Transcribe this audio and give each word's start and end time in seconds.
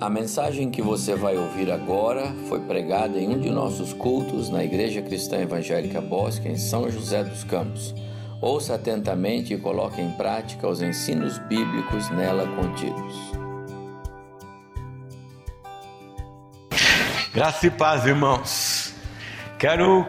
A 0.00 0.10
mensagem 0.10 0.70
que 0.70 0.82
você 0.82 1.14
vai 1.14 1.36
ouvir 1.36 1.70
agora 1.70 2.34
foi 2.48 2.58
pregada 2.60 3.16
em 3.16 3.28
um 3.28 3.38
de 3.38 3.48
nossos 3.48 3.92
cultos 3.92 4.50
na 4.50 4.64
Igreja 4.64 5.00
Cristã 5.00 5.38
Evangélica 5.38 6.00
Bosque, 6.00 6.48
em 6.48 6.58
São 6.58 6.90
José 6.90 7.22
dos 7.22 7.44
Campos. 7.44 7.94
Ouça 8.40 8.74
atentamente 8.74 9.54
e 9.54 9.58
coloque 9.58 10.02
em 10.02 10.10
prática 10.10 10.66
os 10.68 10.82
ensinos 10.82 11.38
bíblicos 11.38 12.10
nela 12.10 12.44
contidos. 12.56 13.14
Graça 17.32 17.68
e 17.68 17.70
paz, 17.70 18.04
irmãos. 18.04 18.92
Quero 19.58 20.04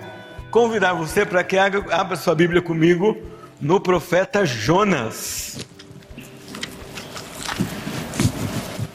convidar 0.49 0.93
você 0.93 1.23
para 1.25 1.43
que 1.43 1.57
abra 1.57 2.15
sua 2.15 2.33
Bíblia 2.33 2.61
comigo 2.61 3.15
no 3.61 3.79
profeta 3.79 4.45
Jonas. 4.47 5.34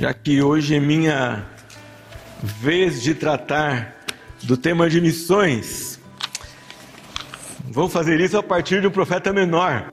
Já 0.00 0.14
que 0.14 0.40
hoje 0.40 0.74
é 0.77 0.80
minha 0.80 1.45
vez 2.42 3.02
de 3.02 3.14
tratar 3.14 3.96
do 4.45 4.56
tema 4.56 4.88
de 4.88 4.98
missões, 4.98 6.00
vou 7.64 7.86
fazer 7.86 8.18
isso 8.18 8.38
a 8.38 8.42
partir 8.42 8.86
um 8.86 8.90
profeta 8.90 9.30
menor, 9.30 9.92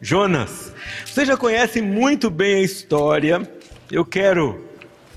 Jonas. 0.00 0.72
Você 1.04 1.24
já 1.24 1.36
conhece 1.36 1.82
muito 1.82 2.30
bem 2.30 2.60
a 2.60 2.62
história, 2.62 3.42
eu 3.90 4.04
quero 4.04 4.64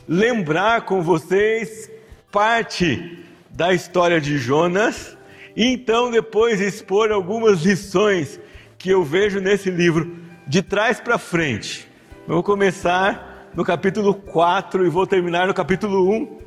lembrar 0.08 0.86
com 0.86 1.04
vocês 1.04 1.92
parte 2.32 3.24
da 3.52 3.76
história 3.76 4.20
de 4.20 4.40
Jonas 4.40 5.16
e 5.56 5.68
então 5.68 6.10
depois 6.10 6.60
expor 6.60 7.12
algumas 7.12 7.62
lições 7.62 8.40
que 8.76 8.90
eu 8.90 9.04
vejo 9.04 9.40
nesse 9.40 9.70
livro 9.70 10.18
de 10.48 10.64
trás 10.64 11.00
para 11.00 11.20
frente. 11.20 11.88
Vou 12.28 12.42
começar 12.42 13.35
no 13.56 13.64
capítulo 13.64 14.14
4 14.14 14.86
e 14.86 14.90
vou 14.90 15.08
terminar 15.08 15.48
no 15.48 15.54
capítulo 15.54 16.12
1. 16.12 16.38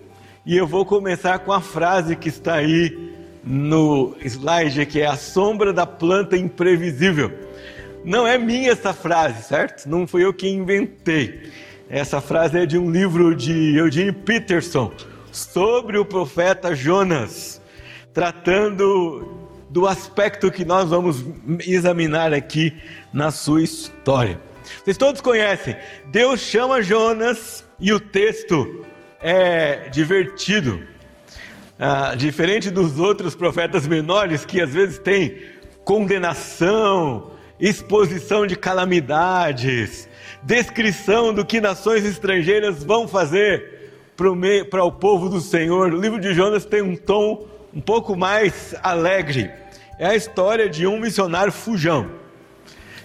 E 0.44 0.56
eu 0.56 0.66
vou 0.66 0.84
começar 0.84 1.38
com 1.38 1.52
a 1.52 1.60
frase 1.60 2.14
que 2.14 2.28
está 2.28 2.54
aí 2.54 3.14
no 3.42 4.14
slide, 4.20 4.84
que 4.86 5.00
é 5.00 5.06
a 5.06 5.16
sombra 5.16 5.72
da 5.72 5.86
planta 5.86 6.36
imprevisível. 6.36 7.32
Não 8.04 8.26
é 8.26 8.36
minha 8.36 8.70
essa 8.70 8.92
frase, 8.92 9.42
certo? 9.42 9.88
Não 9.88 10.06
fui 10.06 10.24
eu 10.24 10.32
que 10.32 10.48
inventei. 10.48 11.50
Essa 11.88 12.20
frase 12.20 12.58
é 12.58 12.66
de 12.66 12.76
um 12.76 12.90
livro 12.90 13.34
de 13.34 13.76
Eugene 13.76 14.12
Peterson 14.12 14.92
sobre 15.32 15.96
o 15.96 16.04
profeta 16.04 16.74
Jonas, 16.74 17.60
tratando 18.12 19.48
do 19.70 19.86
aspecto 19.86 20.50
que 20.50 20.64
nós 20.64 20.90
vamos 20.90 21.24
examinar 21.66 22.32
aqui 22.34 22.74
na 23.12 23.30
sua 23.30 23.62
história. 23.62 24.47
Vocês 24.82 24.96
todos 24.96 25.20
conhecem. 25.20 25.76
Deus 26.06 26.40
chama 26.40 26.82
Jonas 26.82 27.64
e 27.78 27.92
o 27.92 28.00
texto 28.00 28.84
é 29.20 29.88
divertido. 29.90 30.82
Ah, 31.78 32.14
diferente 32.16 32.70
dos 32.70 32.98
outros 32.98 33.34
profetas 33.34 33.86
menores 33.86 34.44
que 34.44 34.60
às 34.60 34.72
vezes 34.74 34.98
têm 34.98 35.40
condenação, 35.84 37.30
exposição 37.60 38.46
de 38.46 38.56
calamidades, 38.56 40.08
descrição 40.42 41.32
do 41.32 41.44
que 41.46 41.60
nações 41.60 42.04
estrangeiras 42.04 42.82
vão 42.82 43.06
fazer 43.06 43.78
para 44.70 44.84
o 44.84 44.92
povo 44.92 45.28
do 45.28 45.40
Senhor. 45.40 45.92
O 45.92 46.00
livro 46.00 46.20
de 46.20 46.34
Jonas 46.34 46.64
tem 46.64 46.82
um 46.82 46.96
tom 46.96 47.46
um 47.72 47.80
pouco 47.80 48.16
mais 48.16 48.74
alegre. 48.82 49.50
É 49.98 50.08
a 50.08 50.16
história 50.16 50.68
de 50.68 50.86
um 50.86 50.98
missionário 50.98 51.52
fujão. 51.52 52.10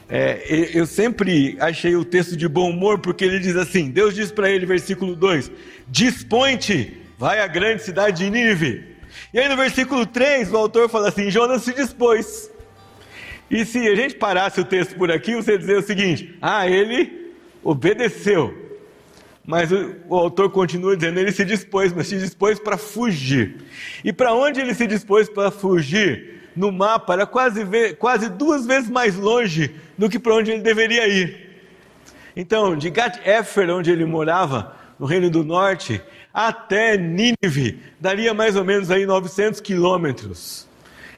É, 0.10 0.72
eu 0.74 0.86
sempre 0.86 1.56
achei 1.60 1.96
o 1.96 2.04
texto 2.04 2.36
de 2.36 2.48
bom 2.48 2.70
humor, 2.70 3.00
porque 3.00 3.24
ele 3.24 3.40
diz 3.40 3.56
assim: 3.56 3.90
Deus 3.90 4.14
diz 4.14 4.32
para 4.32 4.50
ele, 4.50 4.66
versículo 4.66 5.16
2: 5.16 5.52
Dispõe-te, 5.88 6.98
vai 7.18 7.40
à 7.40 7.48
grande 7.48 7.84
cidade 7.84 8.24
de 8.24 8.30
Nínive. 8.30 8.94
E 9.34 9.40
aí 9.40 9.48
no 9.48 9.56
versículo 9.56 10.06
3, 10.06 10.52
o 10.52 10.58
autor 10.58 10.90
fala 10.90 11.08
assim: 11.08 11.30
Jonas 11.30 11.64
se 11.64 11.74
dispôs. 11.74 12.52
E 13.50 13.66
se 13.66 13.80
a 13.88 13.96
gente 13.96 14.16
parasse 14.16 14.60
o 14.60 14.66
texto 14.66 14.96
por 14.96 15.12
aqui, 15.12 15.36
você 15.36 15.58
dizer 15.58 15.78
o 15.78 15.84
seguinte: 15.84 16.38
Ah, 16.42 16.68
ele 16.68 17.32
obedeceu. 17.64 18.62
Mas 19.46 19.72
o, 19.72 19.96
o 20.10 20.16
autor 20.16 20.50
continua 20.50 20.98
dizendo: 20.98 21.20
ele 21.20 21.32
se 21.32 21.46
dispôs, 21.46 21.94
mas 21.94 22.08
se 22.08 22.18
dispôs 22.18 22.60
para 22.60 22.78
fugir. 22.78 23.56
E 24.04 24.12
para 24.12 24.34
onde 24.34 24.60
ele 24.60 24.74
se 24.74 24.86
dispôs 24.86 25.30
para 25.30 25.50
fugir? 25.50 26.34
no 26.56 26.72
mapa 26.72 27.14
era 27.14 27.26
quase, 27.26 27.66
quase 27.98 28.30
duas 28.30 28.66
vezes 28.66 28.90
mais 28.90 29.16
longe 29.16 29.76
do 29.98 30.10
que 30.10 30.20
para 30.20 30.36
onde 30.36 30.52
ele 30.52 30.62
deveria 30.62 31.08
ir. 31.08 31.52
Então, 32.36 32.76
de 32.76 32.90
Gat-Efer, 32.90 33.70
onde 33.70 33.92
ele 33.92 34.06
morava, 34.06 34.76
no 35.00 35.06
Reino 35.06 35.30
do 35.30 35.44
Norte, 35.44 36.02
até 36.34 36.98
Nínive, 36.98 37.80
daria 38.00 38.34
mais 38.34 38.56
ou 38.56 38.64
menos 38.64 38.90
aí 38.90 39.06
900 39.06 39.60
quilômetros. 39.60 40.68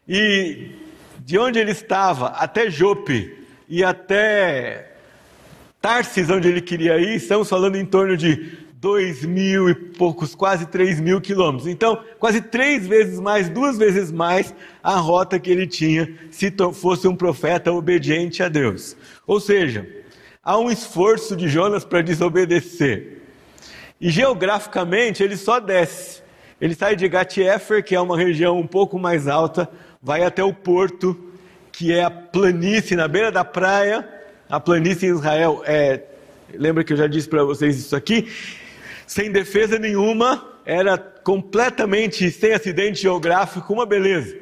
E 0.07 0.71
de 1.19 1.37
onde 1.37 1.59
ele 1.59 1.71
estava 1.71 2.27
até 2.27 2.69
Jope 2.69 3.45
e 3.67 3.83
até 3.83 4.91
Tarsis, 5.81 6.29
onde 6.29 6.47
ele 6.47 6.61
queria 6.61 6.97
ir, 6.97 7.15
estamos 7.15 7.49
falando 7.49 7.75
em 7.75 7.85
torno 7.85 8.17
de 8.17 8.64
dois 8.85 9.25
mil 9.25 9.67
e 9.67 9.73
poucos, 9.73 10.35
quase 10.35 10.67
três 10.67 10.99
mil 10.99 11.19
quilômetros. 11.19 11.67
Então, 11.67 11.97
quase 12.19 12.39
três 12.39 12.85
vezes 12.85 13.19
mais, 13.19 13.49
duas 13.49 13.79
vezes 13.79 14.11
mais 14.11 14.53
a 14.83 14.97
rota 14.97 15.39
que 15.39 15.49
ele 15.49 15.65
tinha 15.65 16.13
se 16.29 16.53
fosse 16.71 17.07
um 17.07 17.15
profeta 17.15 17.71
obediente 17.71 18.43
a 18.43 18.47
Deus. 18.47 18.95
Ou 19.25 19.39
seja, 19.39 19.89
há 20.43 20.59
um 20.59 20.69
esforço 20.69 21.35
de 21.35 21.47
Jonas 21.47 21.83
para 21.83 22.03
desobedecer. 22.03 23.23
E 23.99 24.11
geograficamente 24.11 25.23
ele 25.23 25.35
só 25.35 25.59
desce. 25.59 26.21
Ele 26.61 26.75
sai 26.75 26.95
de 26.95 27.09
Gat-Efer, 27.09 27.83
que 27.83 27.95
é 27.95 27.99
uma 27.99 28.15
região 28.15 28.59
um 28.59 28.67
pouco 28.67 28.99
mais 28.99 29.27
alta, 29.27 29.67
vai 29.99 30.23
até 30.23 30.43
o 30.43 30.53
porto, 30.53 31.17
que 31.71 31.91
é 31.91 32.03
a 32.03 32.11
planície 32.11 32.95
na 32.95 33.07
beira 33.07 33.31
da 33.31 33.43
praia. 33.43 34.07
A 34.47 34.59
planície 34.59 35.09
em 35.09 35.15
Israel 35.15 35.63
é 35.65 36.03
Lembra 36.53 36.83
que 36.83 36.93
eu 36.93 36.97
já 36.97 37.07
disse 37.07 37.27
para 37.27 37.43
vocês 37.43 37.77
isso 37.77 37.95
aqui? 37.95 38.27
Sem 39.05 39.31
defesa 39.31 39.77
nenhuma, 39.77 40.43
era 40.65 40.97
completamente 40.97 42.29
sem 42.31 42.53
acidente 42.53 43.01
geográfico, 43.01 43.73
uma 43.73 43.85
beleza. 43.85 44.35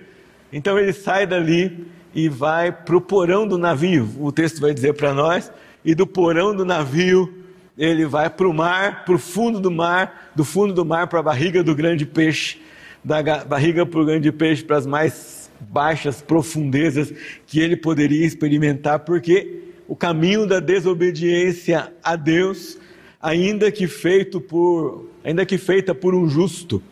Então 0.51 0.79
ele 0.79 0.93
sai 0.93 1.25
dali 1.25 1.87
e 2.13 2.29
vai 2.29 2.71
para 2.71 2.95
o 2.95 3.01
porão 3.01 3.47
do 3.47 3.57
navio, 3.57 4.09
o 4.19 4.31
texto 4.31 4.61
vai 4.61 4.73
dizer 4.73 4.93
para 4.93 5.13
nós, 5.13 5.51
e 5.83 5.95
do 5.95 6.05
porão 6.05 6.55
do 6.55 6.63
navio 6.63 7.33
ele 7.77 8.05
vai 8.05 8.29
para 8.29 8.47
o 8.47 8.53
mar, 8.53 9.03
para 9.03 9.15
o 9.15 9.19
fundo 9.19 9.59
do 9.59 9.71
mar, 9.71 10.31
do 10.35 10.45
fundo 10.45 10.73
do 10.73 10.85
mar 10.85 11.07
para 11.07 11.19
a 11.19 11.23
barriga 11.23 11.63
do 11.63 11.75
grande 11.75 12.05
peixe, 12.05 12.61
da 13.03 13.43
barriga 13.43 13.85
para 13.85 13.99
o 13.99 14.05
grande 14.05 14.31
peixe, 14.31 14.63
para 14.63 14.77
as 14.77 14.85
mais 14.85 15.51
baixas 15.59 16.21
profundezas 16.21 17.11
que 17.47 17.59
ele 17.59 17.75
poderia 17.75 18.25
experimentar, 18.25 18.99
porque 18.99 19.61
o 19.87 19.95
caminho 19.95 20.45
da 20.45 20.59
desobediência 20.59 21.91
a 22.03 22.15
Deus 22.15 22.77
ainda 23.23 23.71
que 23.71 23.87
feito 23.87 24.41
por, 24.41 25.09
ainda 25.23 25.45
que 25.45 25.57
feita 25.57 25.95
por 25.95 26.13
um 26.13 26.27
justo, 26.27 26.83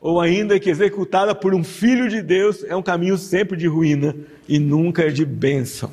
ou 0.00 0.18
ainda 0.18 0.58
que 0.58 0.70
executada 0.70 1.34
por 1.34 1.54
um 1.54 1.62
filho 1.62 2.08
de 2.08 2.22
Deus, 2.22 2.64
é 2.64 2.74
um 2.74 2.82
caminho 2.82 3.18
sempre 3.18 3.54
de 3.54 3.66
ruína 3.66 4.16
e 4.48 4.58
nunca 4.58 5.12
de 5.12 5.26
bênção. 5.26 5.90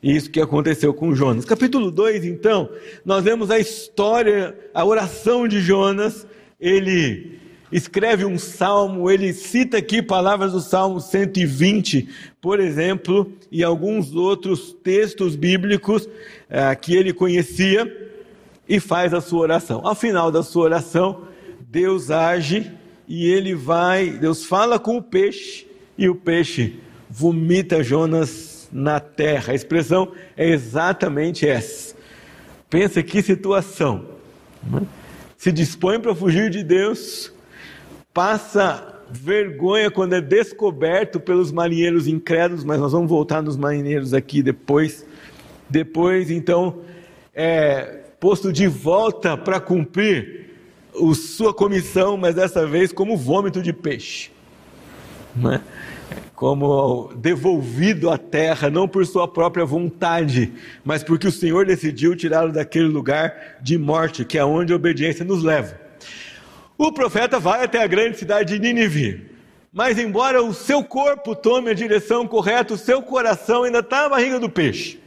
Isso 0.00 0.30
que 0.30 0.40
aconteceu 0.40 0.94
com 0.94 1.12
Jonas. 1.12 1.44
Capítulo 1.44 1.90
2, 1.90 2.24
então, 2.24 2.70
nós 3.04 3.24
vemos 3.24 3.50
a 3.50 3.58
história, 3.58 4.56
a 4.72 4.84
oração 4.84 5.48
de 5.48 5.60
Jonas. 5.60 6.24
Ele 6.60 7.40
escreve 7.72 8.24
um 8.24 8.38
salmo, 8.38 9.10
ele 9.10 9.32
cita 9.32 9.78
aqui 9.78 10.00
palavras 10.00 10.52
do 10.52 10.60
Salmo 10.60 11.00
120, 11.00 12.08
por 12.40 12.60
exemplo, 12.60 13.30
e 13.50 13.64
alguns 13.64 14.14
outros 14.14 14.72
textos 14.84 15.34
bíblicos 15.34 16.08
eh, 16.48 16.74
que 16.76 16.94
ele 16.94 17.12
conhecia 17.12 18.05
e 18.68 18.80
faz 18.80 19.14
a 19.14 19.20
sua 19.20 19.40
oração. 19.40 19.80
Ao 19.84 19.94
final 19.94 20.30
da 20.30 20.42
sua 20.42 20.64
oração, 20.64 21.22
Deus 21.60 22.10
age 22.10 22.72
e 23.08 23.28
ele 23.28 23.54
vai, 23.54 24.10
Deus 24.10 24.44
fala 24.44 24.78
com 24.78 24.96
o 24.96 25.02
peixe 25.02 25.66
e 25.96 26.08
o 26.08 26.14
peixe 26.14 26.80
vomita 27.08 27.82
Jonas 27.82 28.68
na 28.72 28.98
terra. 29.00 29.52
A 29.52 29.54
expressão 29.54 30.12
é 30.36 30.48
exatamente 30.48 31.46
essa. 31.46 31.94
Pensa 32.68 33.02
que 33.02 33.22
situação. 33.22 34.04
Né? 34.62 34.82
Se 35.36 35.52
dispõe 35.52 36.00
para 36.00 36.14
fugir 36.14 36.50
de 36.50 36.64
Deus, 36.64 37.32
passa 38.12 38.94
vergonha 39.08 39.90
quando 39.90 40.14
é 40.14 40.20
descoberto 40.20 41.20
pelos 41.20 41.52
marinheiros 41.52 42.08
incrédulos, 42.08 42.64
mas 42.64 42.80
nós 42.80 42.90
vamos 42.90 43.08
voltar 43.08 43.42
nos 43.42 43.56
marinheiros 43.56 44.12
aqui 44.12 44.42
depois. 44.42 45.06
Depois, 45.68 46.30
então, 46.30 46.80
é, 47.34 48.05
posto 48.20 48.52
de 48.52 48.66
volta 48.66 49.36
para 49.36 49.60
cumprir 49.60 50.50
a 50.94 51.14
sua 51.14 51.52
comissão, 51.52 52.16
mas 52.16 52.34
dessa 52.34 52.66
vez 52.66 52.92
como 52.92 53.16
vômito 53.16 53.62
de 53.62 53.72
peixe. 53.72 54.30
Né? 55.34 55.60
Como 56.34 57.12
devolvido 57.16 58.10
à 58.10 58.16
terra, 58.16 58.70
não 58.70 58.88
por 58.88 59.06
sua 59.06 59.28
própria 59.28 59.64
vontade, 59.64 60.52
mas 60.84 61.02
porque 61.02 61.26
o 61.26 61.32
Senhor 61.32 61.66
decidiu 61.66 62.16
tirá-lo 62.16 62.52
daquele 62.52 62.88
lugar 62.88 63.58
de 63.60 63.76
morte, 63.76 64.24
que 64.24 64.38
é 64.38 64.44
onde 64.44 64.72
a 64.72 64.76
obediência 64.76 65.24
nos 65.24 65.42
leva. 65.42 65.78
O 66.78 66.92
profeta 66.92 67.38
vai 67.38 67.64
até 67.64 67.82
a 67.82 67.86
grande 67.86 68.18
cidade 68.18 68.58
de 68.58 68.60
Nínive. 68.60 69.30
Mas, 69.72 69.98
embora 69.98 70.42
o 70.42 70.54
seu 70.54 70.82
corpo 70.82 71.34
tome 71.34 71.70
a 71.70 71.74
direção 71.74 72.26
correta, 72.26 72.72
o 72.72 72.78
seu 72.78 73.02
coração 73.02 73.64
ainda 73.64 73.80
está 73.80 74.02
na 74.02 74.08
barriga 74.08 74.40
do 74.40 74.48
peixe. 74.48 74.98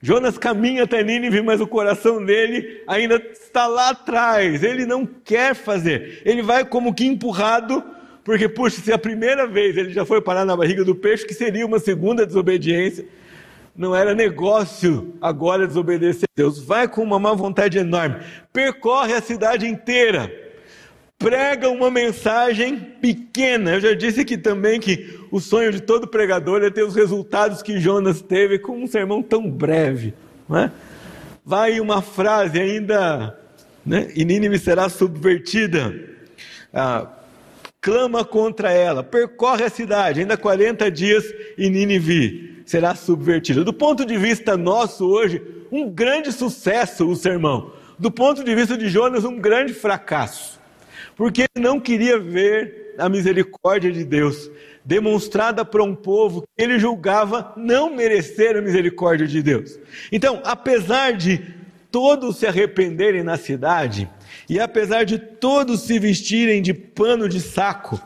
Jonas 0.00 0.38
caminha 0.38 0.84
até 0.84 1.02
Nínive, 1.02 1.42
mas 1.42 1.60
o 1.60 1.66
coração 1.66 2.24
dele 2.24 2.82
ainda 2.86 3.16
está 3.16 3.66
lá 3.66 3.90
atrás. 3.90 4.62
Ele 4.62 4.86
não 4.86 5.04
quer 5.04 5.54
fazer. 5.54 6.22
Ele 6.24 6.40
vai 6.40 6.64
como 6.64 6.94
que 6.94 7.04
empurrado, 7.04 7.82
porque, 8.22 8.48
puxa, 8.48 8.80
se 8.80 8.92
a 8.92 8.98
primeira 8.98 9.46
vez 9.46 9.76
ele 9.76 9.92
já 9.92 10.04
foi 10.04 10.20
parar 10.20 10.44
na 10.44 10.56
barriga 10.56 10.84
do 10.84 10.94
peixe, 10.94 11.26
que 11.26 11.34
seria 11.34 11.66
uma 11.66 11.80
segunda 11.80 12.24
desobediência, 12.24 13.04
não 13.76 13.94
era 13.94 14.14
negócio 14.14 15.14
agora 15.20 15.66
desobedecer 15.66 16.28
a 16.28 16.36
Deus. 16.36 16.62
Vai 16.62 16.86
com 16.86 17.02
uma 17.02 17.18
má 17.18 17.32
vontade 17.32 17.78
enorme, 17.78 18.16
percorre 18.52 19.14
a 19.14 19.20
cidade 19.20 19.66
inteira 19.66 20.47
prega 21.18 21.68
uma 21.68 21.90
mensagem 21.90 22.78
pequena. 22.78 23.74
Eu 23.74 23.80
já 23.80 23.94
disse 23.94 24.20
aqui 24.20 24.38
também 24.38 24.78
que 24.78 25.18
o 25.32 25.40
sonho 25.40 25.72
de 25.72 25.80
todo 25.80 26.06
pregador 26.06 26.62
é 26.62 26.70
ter 26.70 26.84
os 26.84 26.94
resultados 26.94 27.60
que 27.60 27.80
Jonas 27.80 28.22
teve 28.22 28.58
com 28.58 28.80
um 28.80 28.86
sermão 28.86 29.20
tão 29.20 29.50
breve. 29.50 30.14
É? 30.50 30.70
Vai 31.44 31.80
uma 31.80 32.00
frase 32.00 32.58
ainda, 32.60 33.36
né? 33.84 34.08
e 34.14 34.24
Nínive 34.24 34.58
será 34.58 34.88
subvertida. 34.88 35.92
Ah, 36.72 37.08
clama 37.80 38.24
contra 38.24 38.70
ela, 38.70 39.02
percorre 39.02 39.64
a 39.64 39.70
cidade, 39.70 40.20
ainda 40.20 40.36
40 40.36 40.90
dias 40.90 41.24
e 41.56 41.68
Nínive 41.68 42.62
será 42.64 42.94
subvertida. 42.94 43.64
Do 43.64 43.72
ponto 43.72 44.04
de 44.06 44.16
vista 44.16 44.56
nosso 44.56 45.06
hoje, 45.06 45.42
um 45.72 45.90
grande 45.90 46.30
sucesso 46.32 47.08
o 47.08 47.16
sermão. 47.16 47.72
Do 47.98 48.10
ponto 48.10 48.44
de 48.44 48.54
vista 48.54 48.76
de 48.76 48.88
Jonas, 48.88 49.24
um 49.24 49.38
grande 49.38 49.74
fracasso 49.74 50.57
porque 51.18 51.42
ele 51.42 51.66
não 51.66 51.80
queria 51.80 52.16
ver 52.16 52.94
a 52.96 53.08
misericórdia 53.08 53.90
de 53.90 54.04
Deus 54.04 54.48
demonstrada 54.84 55.64
para 55.64 55.82
um 55.82 55.94
povo 55.94 56.42
que 56.42 56.62
ele 56.62 56.78
julgava 56.78 57.52
não 57.56 57.94
merecer 57.94 58.56
a 58.56 58.62
misericórdia 58.62 59.26
de 59.26 59.42
Deus. 59.42 59.78
Então, 60.12 60.40
apesar 60.44 61.12
de 61.12 61.44
todos 61.90 62.38
se 62.38 62.46
arrependerem 62.46 63.24
na 63.24 63.36
cidade, 63.36 64.08
e 64.48 64.60
apesar 64.60 65.04
de 65.04 65.18
todos 65.18 65.82
se 65.82 65.98
vestirem 65.98 66.62
de 66.62 66.72
pano 66.72 67.28
de 67.28 67.40
saco, 67.40 68.00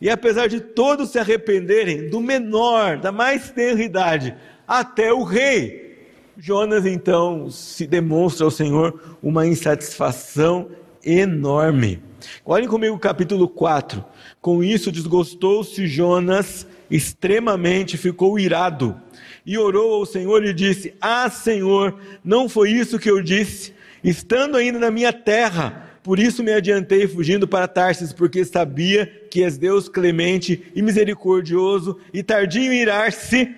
e 0.00 0.10
apesar 0.10 0.48
de 0.48 0.60
todos 0.60 1.10
se 1.10 1.18
arrependerem, 1.18 2.10
do 2.10 2.20
menor, 2.20 2.98
da 2.98 3.12
mais 3.12 3.48
tenra 3.48 3.82
idade, 3.82 4.34
até 4.66 5.12
o 5.12 5.22
rei, 5.22 5.96
Jonas 6.36 6.84
então 6.84 7.48
se 7.48 7.86
demonstra 7.86 8.44
ao 8.44 8.50
Senhor 8.50 9.16
uma 9.22 9.46
insatisfação 9.46 10.68
enorme. 11.02 12.05
Olhem 12.44 12.68
comigo 12.68 12.94
o 12.94 12.98
capítulo 12.98 13.48
4. 13.48 14.04
Com 14.40 14.62
isso 14.62 14.92
desgostou-se 14.92 15.86
Jonas 15.86 16.66
extremamente, 16.90 17.96
ficou 17.96 18.38
irado 18.38 19.00
e 19.44 19.56
orou 19.58 19.94
ao 19.94 20.06
Senhor 20.06 20.44
e 20.44 20.52
disse: 20.52 20.94
Ah, 21.00 21.28
Senhor, 21.30 21.98
não 22.24 22.48
foi 22.48 22.70
isso 22.70 22.98
que 22.98 23.10
eu 23.10 23.22
disse, 23.22 23.74
estando 24.02 24.56
ainda 24.56 24.78
na 24.78 24.90
minha 24.90 25.12
terra. 25.12 25.84
Por 26.02 26.20
isso 26.20 26.42
me 26.42 26.52
adiantei 26.52 27.08
fugindo 27.08 27.48
para 27.48 27.66
Tarsis, 27.66 28.12
porque 28.12 28.44
sabia 28.44 29.06
que 29.28 29.42
és 29.42 29.58
Deus 29.58 29.88
clemente 29.88 30.70
e 30.72 30.80
misericordioso 30.80 31.98
e 32.14 32.22
tardio 32.22 32.72
em 32.72 32.80
irar-se 32.82 33.52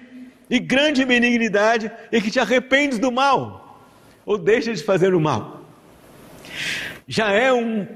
e 0.49 0.59
grande 0.59 1.05
benignidade 1.05 1.93
e 2.11 2.23
que 2.23 2.31
te 2.31 2.41
arrependes 2.41 2.99
do 2.99 3.13
mal 3.13 3.69
ou 4.25 4.37
deixa 4.39 4.73
de 4.73 4.83
fazer 4.83 5.15
o 5.15 5.21
mal. 5.21 5.63
Já 7.07 7.33
é 7.33 7.53
um 7.53 7.87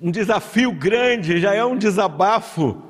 um 0.00 0.10
desafio 0.10 0.72
grande, 0.72 1.40
já 1.40 1.54
é 1.54 1.64
um 1.64 1.76
desabafo 1.76 2.82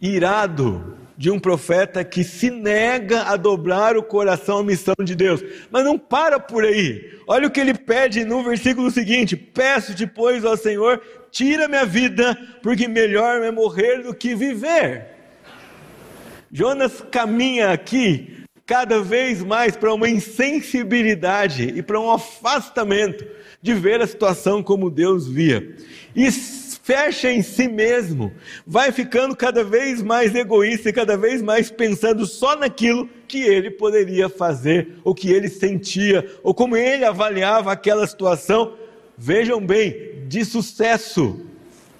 irado 0.00 0.96
de 1.16 1.30
um 1.30 1.38
profeta 1.38 2.04
que 2.04 2.22
se 2.22 2.48
nega 2.50 3.22
a 3.22 3.36
dobrar 3.36 3.96
o 3.96 4.02
coração 4.02 4.58
à 4.58 4.62
missão 4.62 4.94
de 5.02 5.16
Deus. 5.16 5.42
Mas 5.70 5.84
não 5.84 5.98
para 5.98 6.38
por 6.38 6.64
aí. 6.64 7.18
Olha 7.26 7.48
o 7.48 7.50
que 7.50 7.58
ele 7.58 7.74
pede 7.74 8.24
no 8.24 8.42
versículo 8.42 8.90
seguinte: 8.90 9.36
Peço-te, 9.36 10.06
pois, 10.06 10.44
ao 10.44 10.56
Senhor, 10.56 11.02
tira 11.30 11.66
minha 11.66 11.84
vida, 11.84 12.36
porque 12.62 12.86
melhor 12.86 13.42
é 13.42 13.50
morrer 13.50 14.02
do 14.02 14.14
que 14.14 14.34
viver. 14.34 15.06
Jonas 16.50 17.04
caminha 17.10 17.70
aqui 17.72 18.37
cada 18.68 19.00
vez 19.00 19.42
mais 19.42 19.74
para 19.74 19.94
uma 19.94 20.10
insensibilidade 20.10 21.72
e 21.74 21.82
para 21.82 21.98
um 21.98 22.12
afastamento 22.12 23.26
de 23.62 23.72
ver 23.72 24.02
a 24.02 24.06
situação 24.06 24.62
como 24.62 24.90
Deus 24.90 25.26
via. 25.26 25.74
E 26.14 26.30
fecha 26.30 27.32
em 27.32 27.40
si 27.40 27.66
mesmo, 27.66 28.30
vai 28.66 28.92
ficando 28.92 29.34
cada 29.34 29.64
vez 29.64 30.02
mais 30.02 30.34
egoísta 30.34 30.90
e 30.90 30.92
cada 30.92 31.16
vez 31.16 31.40
mais 31.40 31.70
pensando 31.70 32.26
só 32.26 32.56
naquilo 32.56 33.08
que 33.26 33.40
ele 33.40 33.70
poderia 33.70 34.28
fazer, 34.28 34.96
ou 35.02 35.14
que 35.14 35.30
ele 35.30 35.48
sentia, 35.48 36.30
ou 36.42 36.52
como 36.52 36.76
ele 36.76 37.06
avaliava 37.06 37.72
aquela 37.72 38.06
situação. 38.06 38.74
Vejam 39.16 39.64
bem, 39.64 40.26
de 40.28 40.44
sucesso, 40.44 41.40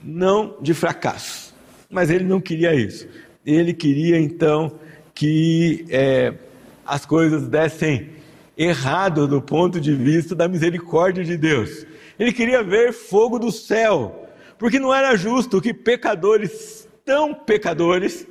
não 0.05 0.59
de 0.61 0.75
fracasso. 0.75 1.55
Mas 1.88 2.11
ele 2.11 2.25
não 2.25 2.43
queria 2.43 2.75
isso. 2.75 3.09
Ele 3.44 3.73
queria 3.73 4.21
então 4.21 4.79
que 5.14 5.87
é, 5.88 6.35
as 6.88 7.05
coisas 7.05 7.46
dessem 7.46 8.08
errado 8.56 9.29
do 9.29 9.43
ponto 9.43 9.79
de 9.79 9.93
vista 9.94 10.35
da 10.35 10.49
misericórdia 10.49 11.23
de 11.23 11.37
Deus. 11.37 11.87
Ele 12.19 12.32
queria 12.32 12.62
ver 12.62 12.94
fogo 12.94 13.38
do 13.38 13.52
céu, 13.52 14.26
porque 14.58 14.81
não 14.81 14.93
era 14.93 15.14
justo 15.14 15.61
que 15.61 15.75
pecadores 15.75 16.88
tão 17.05 17.35
pecadores, 17.35 18.26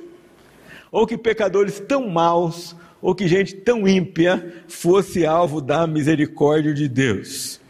ou 0.90 1.06
que 1.06 1.16
pecadores 1.16 1.78
tão 1.78 2.08
maus, 2.08 2.74
ou 3.00 3.14
que 3.14 3.28
gente 3.28 3.54
tão 3.54 3.86
ímpia 3.86 4.64
fosse 4.66 5.24
alvo 5.24 5.60
da 5.60 5.86
misericórdia 5.86 6.74
de 6.74 6.88
Deus. 6.88 7.60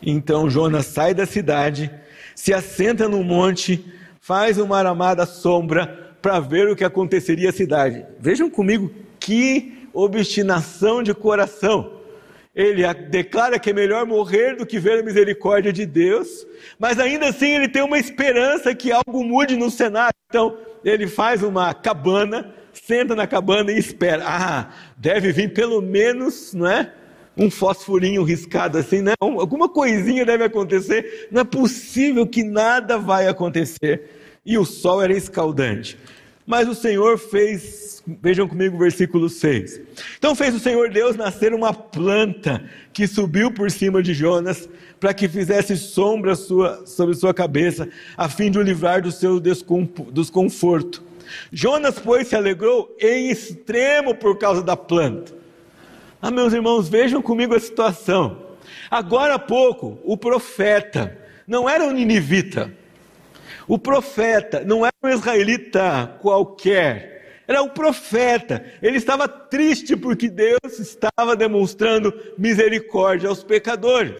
Então 0.00 0.48
Jonas 0.48 0.86
sai 0.86 1.14
da 1.14 1.26
cidade, 1.26 1.90
se 2.32 2.54
assenta 2.54 3.08
no 3.08 3.24
monte, 3.24 3.84
faz 4.20 4.56
uma 4.56 4.78
aramada 4.78 5.26
sombra 5.26 6.14
para 6.22 6.38
ver 6.38 6.68
o 6.68 6.76
que 6.76 6.84
aconteceria 6.84 7.50
à 7.50 7.52
cidade. 7.52 8.04
Vejam 8.20 8.48
comigo 8.48 8.90
que 9.18 9.75
obstinação 9.96 11.02
de 11.02 11.14
coração. 11.14 11.92
Ele 12.54 12.82
declara 13.10 13.58
que 13.58 13.70
é 13.70 13.72
melhor 13.72 14.06
morrer 14.06 14.56
do 14.56 14.66
que 14.66 14.78
ver 14.78 15.00
a 15.00 15.02
misericórdia 15.02 15.72
de 15.72 15.84
Deus, 15.84 16.46
mas 16.78 16.98
ainda 16.98 17.28
assim 17.28 17.54
ele 17.54 17.68
tem 17.68 17.82
uma 17.82 17.98
esperança 17.98 18.74
que 18.74 18.92
algo 18.92 19.24
mude 19.24 19.56
no 19.56 19.70
cenário. 19.70 20.14
Então, 20.28 20.56
ele 20.84 21.06
faz 21.06 21.42
uma 21.42 21.72
cabana, 21.74 22.54
senta 22.72 23.14
na 23.14 23.26
cabana 23.26 23.72
e 23.72 23.78
espera. 23.78 24.22
Ah, 24.26 24.70
deve 24.96 25.32
vir 25.32 25.52
pelo 25.52 25.82
menos, 25.82 26.52
não 26.54 26.66
é? 26.66 26.92
Um 27.36 27.50
fosforinho 27.50 28.22
riscado 28.22 28.78
assim, 28.78 29.02
né? 29.02 29.12
Alguma 29.20 29.68
coisinha 29.68 30.24
deve 30.24 30.44
acontecer. 30.44 31.28
Não 31.30 31.42
é 31.42 31.44
possível 31.44 32.26
que 32.26 32.42
nada 32.42 32.96
vai 32.98 33.28
acontecer. 33.28 34.38
E 34.44 34.56
o 34.56 34.64
sol 34.64 35.02
era 35.02 35.12
escaldante. 35.12 35.98
Mas 36.46 36.68
o 36.68 36.74
Senhor 36.74 37.18
fez 37.18 37.86
Vejam 38.22 38.46
comigo 38.46 38.76
o 38.76 38.78
versículo 38.78 39.28
6. 39.28 39.80
Então 40.16 40.36
fez 40.36 40.54
o 40.54 40.60
Senhor 40.60 40.88
Deus 40.90 41.16
nascer 41.16 41.52
uma 41.52 41.74
planta 41.74 42.64
que 42.92 43.04
subiu 43.04 43.50
por 43.50 43.68
cima 43.68 44.00
de 44.00 44.14
Jonas, 44.14 44.68
para 45.00 45.12
que 45.12 45.28
fizesse 45.28 45.76
sombra 45.76 46.36
sua, 46.36 46.86
sobre 46.86 47.16
sua 47.16 47.34
cabeça, 47.34 47.88
a 48.16 48.28
fim 48.28 48.48
de 48.48 48.58
o 48.60 48.62
livrar 48.62 49.02
do 49.02 49.10
seu 49.10 49.40
desconforto. 49.40 51.02
Jonas, 51.52 51.98
pois, 51.98 52.28
se 52.28 52.36
alegrou 52.36 52.94
em 53.00 53.28
extremo 53.28 54.14
por 54.14 54.38
causa 54.38 54.62
da 54.62 54.76
planta. 54.76 55.34
Ah, 56.22 56.30
meus 56.30 56.52
irmãos, 56.52 56.88
vejam 56.88 57.20
comigo 57.20 57.56
a 57.56 57.60
situação. 57.60 58.40
Agora 58.88 59.34
há 59.34 59.38
pouco, 59.38 59.98
o 60.04 60.16
profeta 60.16 61.18
não 61.44 61.68
era 61.68 61.84
um 61.84 61.90
ninivita. 61.90 62.72
O 63.66 63.78
profeta 63.78 64.64
não 64.64 64.84
era 64.84 64.94
um 65.02 65.08
israelita 65.08 66.18
qualquer 66.20 67.16
era 67.46 67.62
o 67.62 67.70
profeta. 67.70 68.64
Ele 68.82 68.96
estava 68.96 69.28
triste 69.28 69.96
porque 69.96 70.28
Deus 70.28 70.78
estava 70.78 71.36
demonstrando 71.36 72.12
misericórdia 72.36 73.28
aos 73.28 73.44
pecadores. 73.44 74.16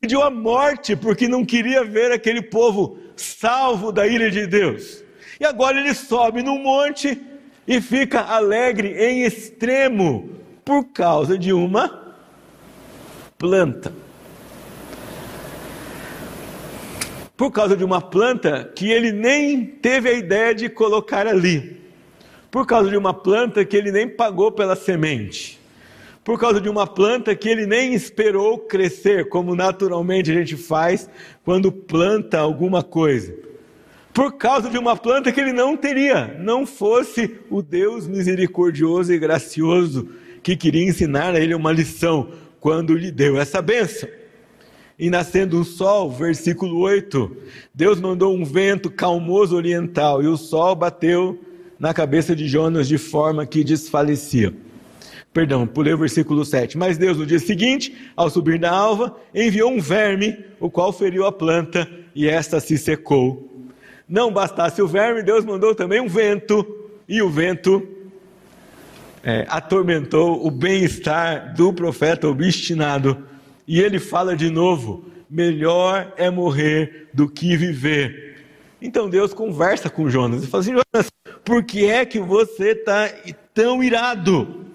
Pediu 0.00 0.22
a 0.22 0.30
morte 0.30 0.96
porque 0.96 1.28
não 1.28 1.44
queria 1.44 1.84
ver 1.84 2.12
aquele 2.12 2.42
povo 2.42 2.98
salvo 3.16 3.92
da 3.92 4.06
ira 4.06 4.30
de 4.30 4.46
Deus. 4.46 5.04
E 5.38 5.44
agora 5.44 5.78
ele 5.78 5.94
sobe 5.94 6.42
num 6.42 6.62
monte 6.62 7.20
e 7.66 7.80
fica 7.80 8.20
alegre 8.20 8.94
em 8.96 9.24
extremo 9.24 10.30
por 10.64 10.84
causa 10.92 11.38
de 11.38 11.52
uma 11.52 12.16
planta. 13.36 13.92
Por 17.36 17.50
causa 17.50 17.76
de 17.76 17.84
uma 17.84 18.00
planta 18.00 18.70
que 18.74 18.90
ele 18.90 19.12
nem 19.12 19.64
teve 19.64 20.08
a 20.08 20.12
ideia 20.12 20.54
de 20.54 20.68
colocar 20.68 21.26
ali 21.26 21.86
por 22.56 22.66
causa 22.66 22.88
de 22.88 22.96
uma 22.96 23.12
planta 23.12 23.66
que 23.66 23.76
ele 23.76 23.92
nem 23.92 24.08
pagou 24.08 24.50
pela 24.50 24.74
semente, 24.74 25.60
por 26.24 26.40
causa 26.40 26.58
de 26.58 26.70
uma 26.70 26.86
planta 26.86 27.36
que 27.36 27.50
ele 27.50 27.66
nem 27.66 27.92
esperou 27.92 28.58
crescer, 28.60 29.28
como 29.28 29.54
naturalmente 29.54 30.30
a 30.30 30.34
gente 30.34 30.56
faz 30.56 31.06
quando 31.44 31.70
planta 31.70 32.38
alguma 32.38 32.82
coisa. 32.82 33.34
Por 34.14 34.38
causa 34.38 34.70
de 34.70 34.78
uma 34.78 34.96
planta 34.96 35.30
que 35.30 35.38
ele 35.38 35.52
não 35.52 35.76
teria, 35.76 36.34
não 36.40 36.64
fosse 36.64 37.38
o 37.50 37.60
Deus 37.60 38.06
misericordioso 38.06 39.12
e 39.12 39.18
gracioso 39.18 40.08
que 40.42 40.56
queria 40.56 40.88
ensinar 40.88 41.34
a 41.34 41.38
ele 41.38 41.54
uma 41.54 41.72
lição 41.72 42.32
quando 42.58 42.94
lhe 42.94 43.10
deu 43.10 43.38
essa 43.38 43.60
bênção. 43.60 44.08
E 44.98 45.10
nascendo 45.10 45.58
um 45.58 45.64
sol, 45.64 46.10
versículo 46.10 46.78
8, 46.80 47.36
Deus 47.74 48.00
mandou 48.00 48.34
um 48.34 48.44
vento 48.44 48.90
calmoso 48.90 49.54
oriental 49.54 50.22
e 50.22 50.26
o 50.26 50.36
sol 50.36 50.74
bateu 50.74 51.38
na 51.78 51.92
cabeça 51.92 52.34
de 52.34 52.48
Jonas 52.48 52.88
de 52.88 52.96
forma 52.96 53.44
que 53.44 53.62
desfalecia. 53.62 54.54
Perdão, 55.34 55.66
pulei 55.66 55.92
o 55.92 55.98
versículo 55.98 56.46
7. 56.46 56.78
Mas 56.78 56.96
Deus, 56.96 57.18
no 57.18 57.26
dia 57.26 57.38
seguinte, 57.38 57.94
ao 58.16 58.30
subir 58.30 58.58
da 58.58 58.70
alva, 58.70 59.14
enviou 59.34 59.70
um 59.70 59.80
verme, 59.80 60.34
o 60.58 60.70
qual 60.70 60.94
feriu 60.94 61.26
a 61.26 61.32
planta 61.32 61.86
e 62.14 62.26
esta 62.26 62.58
se 62.58 62.78
secou. 62.78 63.70
Não 64.08 64.32
bastasse 64.32 64.80
o 64.80 64.88
verme, 64.88 65.22
Deus 65.22 65.44
mandou 65.44 65.74
também 65.74 66.00
um 66.00 66.08
vento, 66.08 66.66
e 67.06 67.20
o 67.20 67.28
vento 67.28 67.86
é, 69.22 69.44
atormentou 69.48 70.46
o 70.46 70.50
bem-estar 70.50 71.54
do 71.54 71.70
profeta 71.70 72.26
obstinado. 72.26 73.22
E 73.66 73.80
ele 73.80 73.98
fala 73.98 74.36
de 74.36 74.50
novo: 74.50 75.04
melhor 75.28 76.12
é 76.16 76.30
morrer 76.30 77.08
do 77.12 77.28
que 77.28 77.56
viver. 77.56 78.36
Então 78.80 79.08
Deus 79.08 79.32
conversa 79.32 79.90
com 79.90 80.08
Jonas 80.08 80.44
e 80.44 80.46
fala 80.46 80.62
assim: 80.62 80.72
Jonas, 80.72 81.10
por 81.44 81.64
que 81.64 81.86
é 81.86 82.04
que 82.04 82.20
você 82.20 82.70
está 82.70 83.08
tão 83.54 83.82
irado? 83.82 84.66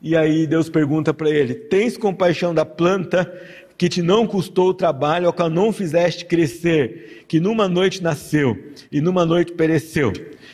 E 0.00 0.16
aí 0.16 0.46
Deus 0.46 0.68
pergunta 0.68 1.14
para 1.14 1.30
ele: 1.30 1.54
Tens 1.54 1.96
compaixão 1.96 2.54
da 2.54 2.64
planta 2.64 3.32
que 3.76 3.88
te 3.88 4.02
não 4.02 4.26
custou 4.26 4.70
o 4.70 4.74
trabalho, 4.74 5.28
ao 5.28 5.32
qual 5.32 5.48
não 5.48 5.72
fizeste 5.72 6.24
crescer, 6.24 7.24
que 7.28 7.38
numa 7.38 7.68
noite 7.68 8.02
nasceu 8.02 8.58
e 8.90 9.00
numa 9.00 9.24
noite 9.24 9.52
pereceu? 9.52 10.12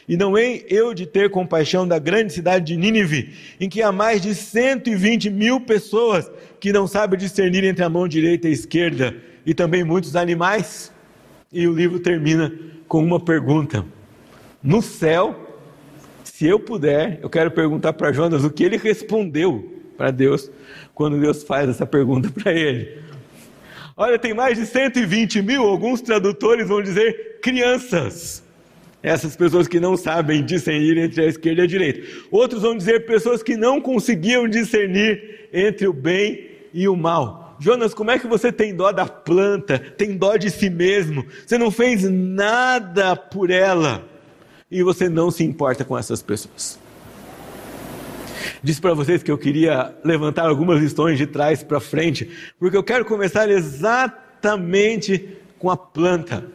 E 0.08 0.16
não 0.16 0.37
hei 0.37 0.66
eu 0.68 0.92
de 0.92 1.06
ter 1.06 1.30
compaixão 1.30 1.87
da 1.88 1.99
grande 1.99 2.32
cidade 2.32 2.66
de 2.66 2.76
Nínive, 2.76 3.34
em 3.58 3.68
que 3.68 3.82
há 3.82 3.90
mais 3.90 4.20
de 4.20 4.34
120 4.34 5.30
mil 5.30 5.61
pessoas 5.61 6.30
que 6.61 6.73
não 6.73 6.87
sabem 6.87 7.18
discernir 7.18 7.64
entre 7.64 7.84
a 7.84 7.88
mão 7.88 8.06
direita 8.06 8.46
e 8.46 8.50
a 8.50 8.54
esquerda, 8.54 9.16
e 9.46 9.54
também 9.54 9.82
muitos 9.84 10.16
animais? 10.16 10.92
E 11.52 11.66
o 11.66 11.73
livro 11.73 11.99
termina 12.00 12.52
com 12.87 13.02
uma 13.02 13.18
pergunta: 13.18 13.84
No 14.62 14.82
céu 14.82 15.44
se 16.34 16.46
eu 16.46 16.58
puder, 16.58 17.20
eu 17.23 17.30
quero 17.30 17.49
perguntar 17.52 17.92
para 17.92 18.12
Jonas 18.12 18.42
o 18.42 18.50
que 18.50 18.64
ele 18.64 18.76
respondeu 18.76 19.82
para 19.96 20.11
Deus 20.11 20.50
quando 20.92 21.20
Deus 21.20 21.44
faz 21.44 21.68
essa 21.68 21.87
pergunta 21.87 22.28
para 22.28 22.52
ele. 22.52 22.99
Olha, 23.96 24.18
tem 24.18 24.34
mais 24.34 24.58
de 24.58 24.66
120 24.66 25.40
mil, 25.42 25.62
alguns 25.62 26.00
tradutores 26.00 26.66
vão 26.66 26.82
dizer 26.82 27.38
crianças. 27.40 28.42
Essas 29.04 29.37
pessoas 29.37 29.68
que 29.68 29.78
não 29.78 29.99
sabem 29.99 30.42
discernir 30.42 30.96
entre 30.96 31.23
a 31.23 31.26
esquerda 31.26 31.61
e 31.61 31.64
a 31.64 31.68
direita. 31.68 32.00
Outros 32.30 32.62
vão 32.62 32.75
dizer 32.75 33.04
pessoas 33.04 33.42
que 33.42 33.54
não 33.54 33.78
conseguiam 33.78 34.49
discernir 34.49 35.46
entre 35.52 35.87
o 35.87 35.92
bem 35.92 36.49
e 36.73 36.88
o 36.88 36.96
mal. 36.96 37.54
Jonas, 37.61 37.92
como 37.92 38.11
é 38.11 38.18
que 38.18 38.26
você 38.26 38.50
tem 38.50 38.75
dó 38.75 38.90
da 38.92 39.04
planta, 39.04 39.78
tem 39.78 40.16
dó 40.16 40.38
de 40.38 40.50
si 40.50 40.70
mesmo? 40.70 41.26
Você 41.46 41.58
não 41.58 41.70
fez 41.70 42.02
nada 42.02 43.14
por 43.14 43.50
ela 43.50 44.08
e 44.70 44.82
você 44.82 45.06
não 45.06 45.30
se 45.30 45.44
importa 45.44 45.84
com 45.84 45.99
essas 45.99 46.23
pessoas. 46.23 46.78
Disse 48.62 48.80
para 48.80 48.94
vocês 48.94 49.23
que 49.23 49.30
eu 49.30 49.37
queria 49.37 49.94
levantar 50.02 50.49
algumas 50.49 50.80
lições 50.80 51.18
de 51.18 51.26
trás 51.26 51.62
para 51.62 51.78
frente, 51.78 52.30
porque 52.58 52.76
eu 52.76 52.82
quero 52.82 53.04
começar 53.04 53.50
exatamente 53.50 55.28
com 55.58 55.70
a 55.70 55.76
planta. 55.76 56.53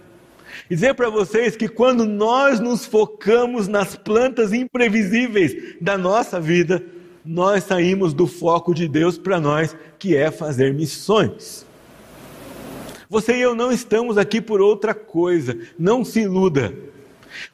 E 0.70 0.75
dizer 0.75 0.94
para 0.94 1.10
vocês 1.10 1.56
que 1.56 1.68
quando 1.68 2.06
nós 2.06 2.60
nos 2.60 2.86
focamos 2.86 3.68
nas 3.68 3.96
plantas 3.96 4.53
imprevisíveis 4.53 5.75
da 5.82 5.98
nossa 5.98 6.39
vida, 6.39 6.84
nós 7.25 7.63
saímos 7.63 8.13
do 8.13 8.25
foco 8.25 8.74
de 8.74 8.88
Deus 8.88 9.18
para 9.18 9.39
nós, 9.39 9.75
que 9.98 10.15
é 10.15 10.32
fazer 10.32 10.74
missões. 10.74 11.65
Você 13.10 13.38
e 13.38 13.41
eu 13.41 13.56
não 13.56 13.72
estamos 13.72 14.18
aqui 14.18 14.39
por 14.39 14.62
outra 14.62 14.94
coisa, 14.94 15.58
não 15.77 16.06
se 16.06 16.22
iluda. 16.22 16.74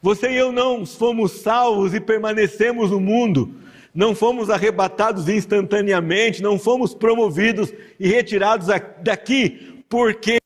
Você 0.02 0.32
e 0.32 0.38
eu 0.38 0.52
não 0.52 0.86
fomos 0.86 1.32
salvos 1.32 1.94
e 1.94 2.00
permanecemos 2.00 2.92
no 2.92 3.00
mundo, 3.00 3.54
não 3.94 4.14
fomos 4.14 4.50
arrebatados 4.50 5.30
instantaneamente, 5.30 6.44
não 6.44 6.60
fomos 6.60 6.94
promovidos 6.94 7.74
e 8.00 8.08
retirados 8.08 8.68
daqui 9.02 9.82
porque 9.90 10.40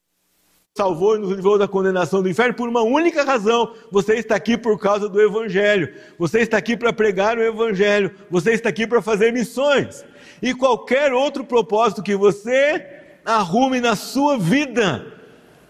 salvou 0.79 1.17
e 1.17 1.19
nos 1.19 1.31
livrou 1.31 1.57
da 1.57 1.67
condenação 1.67 2.23
do 2.23 2.29
inferno 2.29 2.53
por 2.53 2.69
uma 2.69 2.81
única 2.81 3.25
razão. 3.25 3.73
Você 3.91 4.13
está 4.13 4.35
aqui 4.35 4.57
por 4.57 4.79
causa 4.79 5.09
do 5.09 5.21
Evangelho. 5.21 5.93
Você 6.17 6.39
está 6.39 6.57
aqui 6.57 6.77
para 6.77 6.93
pregar 6.93 7.37
o 7.37 7.43
Evangelho. 7.43 8.11
Você 8.31 8.53
está 8.53 8.69
aqui 8.69 8.87
para 8.87 9.01
fazer 9.01 9.33
missões. 9.33 10.05
E 10.41 10.53
qualquer 10.53 11.11
outro 11.11 11.43
propósito 11.43 12.01
que 12.01 12.15
você 12.15 12.85
arrume 13.25 13.81
na 13.81 13.93
sua 13.97 14.37
vida, 14.37 15.05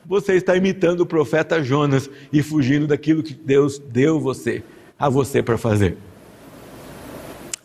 você 0.05 0.35
está 0.35 0.55
imitando 0.55 1.01
o 1.01 1.07
profeta 1.07 1.63
Jonas 1.63 2.07
e 2.31 2.43
fugindo 2.43 2.85
daquilo 2.85 3.23
que 3.23 3.33
Deus 3.33 3.79
deu 3.79 4.19
você, 4.19 4.61
a 4.97 5.09
você 5.09 5.41
para 5.41 5.57
fazer. 5.57 5.97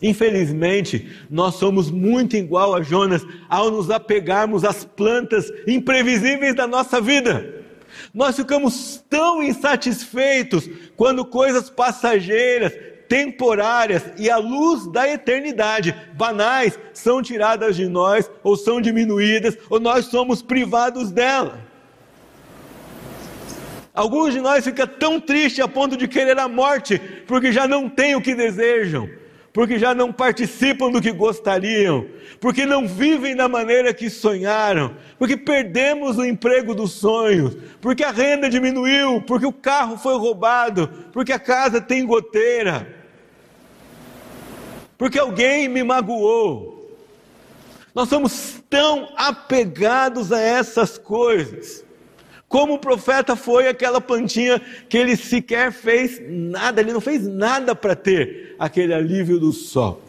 Infelizmente, 0.05 1.09
nós 1.31 1.55
somos 1.55 1.89
muito 1.89 2.37
igual 2.37 2.75
a 2.75 2.83
Jonas 2.83 3.25
ao 3.49 3.71
nos 3.71 3.89
apegarmos 3.89 4.63
às 4.63 4.85
plantas 4.85 5.51
imprevisíveis 5.65 6.53
da 6.53 6.67
nossa 6.67 7.01
vida. 7.01 7.63
Nós 8.13 8.35
ficamos 8.35 9.03
tão 9.09 9.41
insatisfeitos 9.41 10.69
quando 10.95 11.25
coisas 11.25 11.71
passageiras, 11.71 12.71
temporárias 13.09 14.03
e 14.15 14.29
à 14.29 14.37
luz 14.37 14.85
da 14.91 15.09
eternidade, 15.09 15.95
banais, 16.13 16.77
são 16.93 17.19
tiradas 17.23 17.75
de 17.75 17.87
nós 17.87 18.29
ou 18.43 18.55
são 18.55 18.79
diminuídas 18.79 19.57
ou 19.71 19.79
nós 19.79 20.05
somos 20.05 20.39
privados 20.39 21.09
dela. 21.09 21.57
Alguns 23.91 24.35
de 24.35 24.39
nós 24.39 24.63
ficam 24.63 24.85
tão 24.85 25.19
tristes 25.19 25.65
a 25.65 25.67
ponto 25.67 25.97
de 25.97 26.07
querer 26.07 26.37
a 26.37 26.47
morte, 26.47 26.99
porque 27.25 27.51
já 27.51 27.67
não 27.67 27.89
têm 27.89 28.15
o 28.15 28.21
que 28.21 28.35
desejam, 28.35 29.09
porque 29.55 29.79
já 29.79 29.95
não 29.95 30.11
participam 30.11 30.91
do 30.91 31.01
que 31.01 31.13
gostariam, 31.13 32.05
porque 32.41 32.65
não 32.65 32.85
vivem 32.85 33.33
da 33.33 33.47
maneira 33.47 33.93
que 33.93 34.09
sonharam, 34.09 34.97
porque 35.17 35.37
perdemos 35.37 36.17
o 36.17 36.25
emprego 36.25 36.75
dos 36.75 36.91
sonhos, 36.91 37.55
porque 37.79 38.03
a 38.03 38.11
renda 38.11 38.49
diminuiu, 38.49 39.21
porque 39.21 39.45
o 39.45 39.53
carro 39.53 39.97
foi 39.97 40.17
roubado, 40.17 40.89
porque 41.13 41.31
a 41.31 41.39
casa 41.39 41.79
tem 41.79 42.05
goteira, 42.05 42.85
porque 44.97 45.17
alguém 45.17 45.69
me 45.69 45.85
magoou. 45.85 46.93
Nós 47.95 48.09
somos 48.09 48.61
tão 48.69 49.07
apegados 49.15 50.33
a 50.33 50.41
essas 50.41 50.97
coisas 50.97 51.81
como 52.55 52.75
o 52.75 52.79
profeta 52.79 53.35
foi 53.35 53.67
aquela 53.67 53.99
plantinha 53.99 54.61
que 54.87 54.97
ele 54.97 55.17
sequer 55.17 55.73
fez 55.73 56.21
nada, 56.25 56.79
ele 56.79 56.93
não 56.93 57.01
fez 57.01 57.27
nada 57.27 57.75
para 57.75 57.97
ter 57.97 58.55
aquele 58.57 58.93
alívio 58.93 59.37
do 59.37 59.51
sol. 59.51 60.01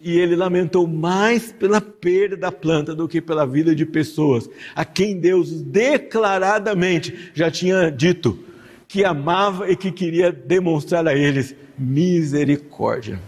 E 0.00 0.16
ele 0.16 0.36
lamentou 0.36 0.86
mais 0.86 1.50
pela 1.50 1.80
perda 1.80 2.36
da 2.36 2.52
planta 2.52 2.94
do 2.94 3.08
que 3.08 3.20
pela 3.20 3.44
vida 3.44 3.74
de 3.74 3.84
pessoas, 3.84 4.48
a 4.72 4.84
quem 4.84 5.18
Deus 5.18 5.50
declaradamente 5.50 7.32
já 7.34 7.50
tinha 7.50 7.90
dito 7.90 8.38
que 8.86 9.04
amava 9.04 9.68
e 9.68 9.74
que 9.74 9.90
queria 9.90 10.30
demonstrar 10.30 11.08
a 11.08 11.12
eles 11.16 11.56
misericórdia. 11.76 13.18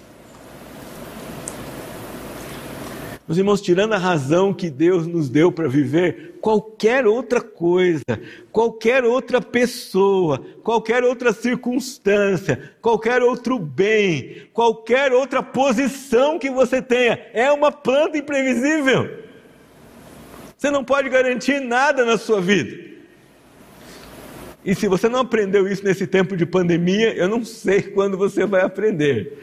Meus 3.27 3.39
irmãos, 3.39 3.61
tirando 3.61 3.93
a 3.93 3.99
razão 3.99 4.55
que 4.55 4.71
Deus 4.71 5.05
nos 5.05 5.29
deu 5.29 5.51
para 5.51 5.67
viver, 5.67 6.36
qualquer 6.47 7.09
outra 7.09 7.41
coisa, 7.41 8.05
qualquer 8.53 9.03
outra 9.03 9.41
pessoa, 9.41 10.41
qualquer 10.63 11.03
outra 11.03 11.33
circunstância, 11.33 12.73
qualquer 12.81 13.21
outro 13.21 13.59
bem, 13.59 14.47
qualquer 14.53 15.13
outra 15.13 15.43
posição 15.43 16.39
que 16.39 16.49
você 16.49 16.81
tenha, 16.81 17.19
é 17.33 17.51
uma 17.51 17.73
planta 17.73 18.17
imprevisível. 18.17 19.25
Você 20.57 20.71
não 20.71 20.85
pode 20.85 21.09
garantir 21.09 21.59
nada 21.59 22.05
na 22.05 22.17
sua 22.17 22.41
vida. 22.41 22.95
E 24.65 24.73
se 24.73 24.87
você 24.87 25.09
não 25.09 25.23
aprendeu 25.23 25.67
isso 25.67 25.83
nesse 25.83 26.07
tempo 26.07 26.37
de 26.37 26.47
pandemia, 26.47 27.13
eu 27.13 27.27
não 27.29 27.45
sei 27.45 27.83
quando 27.91 28.17
você 28.17 28.47
vai 28.47 28.61
aprender. 28.61 29.37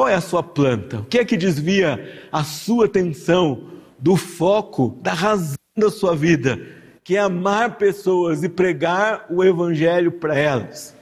Qual 0.00 0.08
é 0.08 0.14
a 0.14 0.20
sua 0.22 0.42
planta? 0.42 1.00
O 1.00 1.04
que 1.04 1.18
é 1.18 1.24
que 1.26 1.36
desvia 1.36 2.22
a 2.32 2.42
sua 2.42 2.86
atenção 2.86 3.64
do 3.98 4.16
foco, 4.16 4.98
da 5.02 5.12
razão 5.12 5.58
da 5.76 5.90
sua 5.90 6.16
vida, 6.16 6.58
que 7.04 7.16
é 7.18 7.20
amar 7.20 7.76
pessoas 7.76 8.42
e 8.42 8.48
pregar 8.48 9.26
o 9.28 9.44
evangelho 9.44 10.10
para 10.12 10.34
elas? 10.38 10.96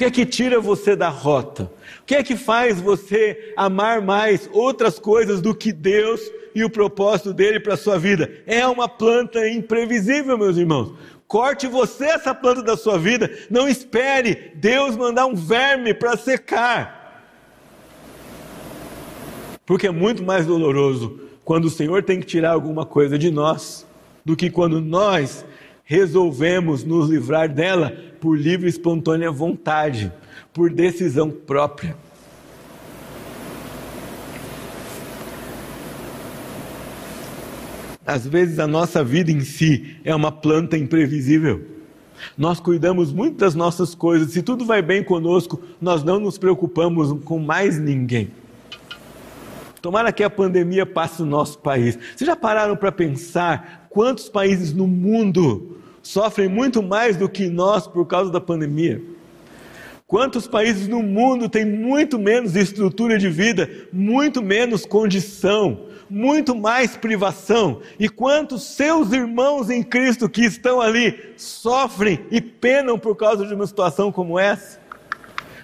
que 0.00 0.04
é 0.04 0.10
que 0.12 0.24
tira 0.24 0.60
você 0.60 0.94
da 0.94 1.08
rota? 1.08 1.64
O 2.00 2.04
que 2.06 2.14
é 2.14 2.22
que 2.22 2.36
faz 2.36 2.80
você 2.80 3.52
amar 3.56 4.00
mais 4.00 4.48
outras 4.52 5.00
coisas 5.00 5.42
do 5.42 5.52
que 5.52 5.72
Deus 5.72 6.20
e 6.54 6.62
o 6.62 6.70
propósito 6.70 7.34
dele 7.34 7.58
para 7.58 7.74
a 7.74 7.76
sua 7.76 7.98
vida? 7.98 8.30
É 8.46 8.64
uma 8.64 8.88
planta 8.88 9.46
imprevisível, 9.48 10.38
meus 10.38 10.56
irmãos. 10.56 10.94
Corte 11.26 11.66
você 11.66 12.04
essa 12.04 12.32
planta 12.32 12.62
da 12.62 12.76
sua 12.76 12.96
vida. 12.96 13.28
Não 13.50 13.68
espere 13.68 14.52
Deus 14.54 14.96
mandar 14.96 15.26
um 15.26 15.34
verme 15.34 15.92
para 15.92 16.16
secar. 16.16 16.99
Porque 19.70 19.86
é 19.86 19.92
muito 19.92 20.24
mais 20.24 20.46
doloroso 20.46 21.20
quando 21.44 21.66
o 21.66 21.70
Senhor 21.70 22.02
tem 22.02 22.18
que 22.18 22.26
tirar 22.26 22.50
alguma 22.50 22.84
coisa 22.84 23.16
de 23.16 23.30
nós 23.30 23.86
do 24.24 24.34
que 24.34 24.50
quando 24.50 24.80
nós 24.80 25.44
resolvemos 25.84 26.82
nos 26.82 27.08
livrar 27.08 27.48
dela 27.48 27.96
por 28.20 28.36
livre 28.36 28.66
e 28.66 28.68
espontânea 28.68 29.30
vontade, 29.30 30.12
por 30.52 30.70
decisão 30.70 31.30
própria. 31.30 31.96
Às 38.04 38.26
vezes 38.26 38.58
a 38.58 38.66
nossa 38.66 39.04
vida 39.04 39.30
em 39.30 39.38
si 39.38 39.98
é 40.04 40.12
uma 40.12 40.32
planta 40.32 40.76
imprevisível. 40.76 41.64
Nós 42.36 42.58
cuidamos 42.58 43.12
muito 43.12 43.36
das 43.36 43.54
nossas 43.54 43.94
coisas, 43.94 44.32
se 44.32 44.42
tudo 44.42 44.64
vai 44.64 44.82
bem 44.82 45.04
conosco, 45.04 45.62
nós 45.80 46.02
não 46.02 46.18
nos 46.18 46.36
preocupamos 46.36 47.22
com 47.22 47.38
mais 47.38 47.78
ninguém. 47.78 48.32
Tomara 49.80 50.12
que 50.12 50.22
a 50.22 50.30
pandemia 50.30 50.84
passe 50.84 51.22
no 51.22 51.26
nosso 51.26 51.58
país. 51.58 51.96
Vocês 51.96 52.26
já 52.26 52.36
pararam 52.36 52.76
para 52.76 52.92
pensar 52.92 53.86
quantos 53.88 54.28
países 54.28 54.74
no 54.74 54.86
mundo 54.86 55.78
sofrem 56.02 56.48
muito 56.48 56.82
mais 56.82 57.16
do 57.16 57.28
que 57.28 57.48
nós 57.48 57.86
por 57.86 58.06
causa 58.06 58.30
da 58.30 58.40
pandemia? 58.40 59.00
Quantos 60.06 60.46
países 60.46 60.88
no 60.88 61.02
mundo 61.02 61.48
têm 61.48 61.64
muito 61.64 62.18
menos 62.18 62.56
estrutura 62.56 63.16
de 63.16 63.28
vida, 63.30 63.70
muito 63.92 64.42
menos 64.42 64.84
condição, 64.84 65.86
muito 66.10 66.54
mais 66.56 66.96
privação. 66.96 67.80
E 67.98 68.08
quantos 68.08 68.64
seus 68.64 69.12
irmãos 69.12 69.70
em 69.70 69.84
Cristo 69.84 70.28
que 70.28 70.44
estão 70.44 70.80
ali 70.80 71.32
sofrem 71.36 72.26
e 72.30 72.40
penam 72.40 72.98
por 72.98 73.14
causa 73.14 73.46
de 73.46 73.54
uma 73.54 73.66
situação 73.66 74.10
como 74.10 74.36
essa? 74.36 74.80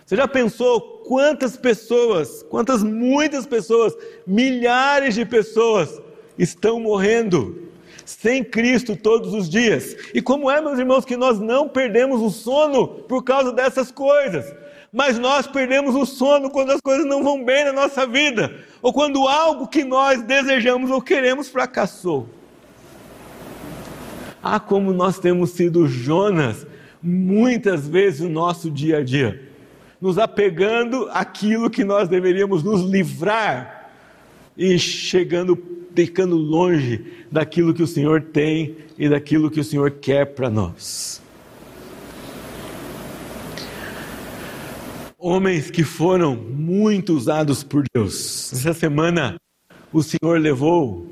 Você 0.07 0.15
já 0.15 0.29
pensou 0.29 0.96
quantas 1.07 1.57
pessoas, 1.57 2.43
quantas 2.51 2.83
muitas 2.83 3.47
pessoas, 3.47 3.97
milhares 4.27 5.15
de 5.15 5.25
pessoas 5.25 6.01
estão 6.37 6.81
morrendo 6.81 7.69
sem 8.05 8.43
Cristo 8.43 8.97
todos 8.97 9.33
os 9.33 9.49
dias? 9.49 9.97
E 10.13 10.21
como 10.21 10.51
é, 10.51 10.61
meus 10.61 10.79
irmãos, 10.79 11.05
que 11.05 11.17
nós 11.17 11.39
não 11.39 11.69
perdemos 11.69 12.21
o 12.21 12.31
sono 12.31 12.89
por 12.89 13.23
causa 13.23 13.53
dessas 13.53 13.91
coisas? 13.91 14.53
mas 14.93 15.19
nós 15.19 15.47
perdemos 15.47 15.95
o 15.95 16.07
sono 16.07 16.49
quando 16.49 16.71
as 16.71 16.81
coisas 16.81 17.05
não 17.05 17.23
vão 17.23 17.45
bem 17.45 17.67
na 17.67 17.73
nossa 17.73 18.07
vida, 18.07 18.65
ou 18.81 18.95
quando 18.95 19.29
algo 19.29 19.69
que 19.69 19.85
nós 19.85 20.23
desejamos 20.23 20.91
ou 20.91 21.03
queremos 21.03 21.51
fracassou. 21.51 22.27
Ah, 24.43 24.59
como 24.59 24.95
nós 24.95 25.19
temos 25.19 25.51
sido 25.51 25.87
Jonas 25.87 26.67
muitas 27.03 27.87
vezes 27.87 28.21
no 28.21 28.31
nosso 28.31 28.71
dia 28.71 28.99
a 28.99 29.05
dia, 29.05 29.47
nos 30.01 30.19
apegando 30.19 31.09
àquilo 31.11 31.71
que 31.71 31.85
nós 31.85 32.09
deveríamos 32.09 32.63
nos 32.63 32.83
livrar 32.83 33.91
e 34.57 34.79
chegando, 34.79 35.59
ficando 35.95 36.37
longe 36.37 37.27
daquilo 37.31 37.75
que 37.75 37.83
o 37.83 37.87
Senhor 37.87 38.23
tem 38.23 38.77
e 38.99 39.09
daquilo 39.09 39.51
que 39.51 39.61
o 39.61 39.65
Senhor 39.65 39.91
quer 39.91 40.27
para 40.27 40.51
nós. 40.51 41.23
homens 45.19 45.73
que 45.73 45.83
foram 45.83 46.37
muito 46.37 47.13
usados 47.13 47.65
por 47.65 47.83
Deus. 47.93 48.53
Essa 48.53 48.73
semana 48.73 49.35
o 49.93 50.01
Senhor 50.01 50.39
levou 50.39 51.05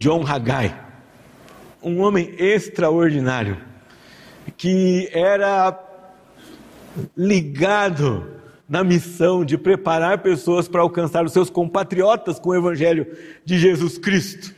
John 0.00 0.24
Haggai, 0.26 0.76
um 1.80 2.00
homem 2.00 2.34
extraordinário, 2.38 3.56
que 4.56 5.08
era 5.12 5.72
ligado 7.16 8.26
na 8.68 8.84
missão 8.84 9.44
de 9.44 9.56
preparar 9.56 10.18
pessoas 10.18 10.68
para 10.68 10.82
alcançar 10.82 11.24
os 11.24 11.32
seus 11.32 11.48
compatriotas 11.48 12.38
com 12.38 12.50
o 12.50 12.56
Evangelho 12.56 13.06
de 13.44 13.58
Jesus 13.58 13.96
Cristo. 13.96 14.54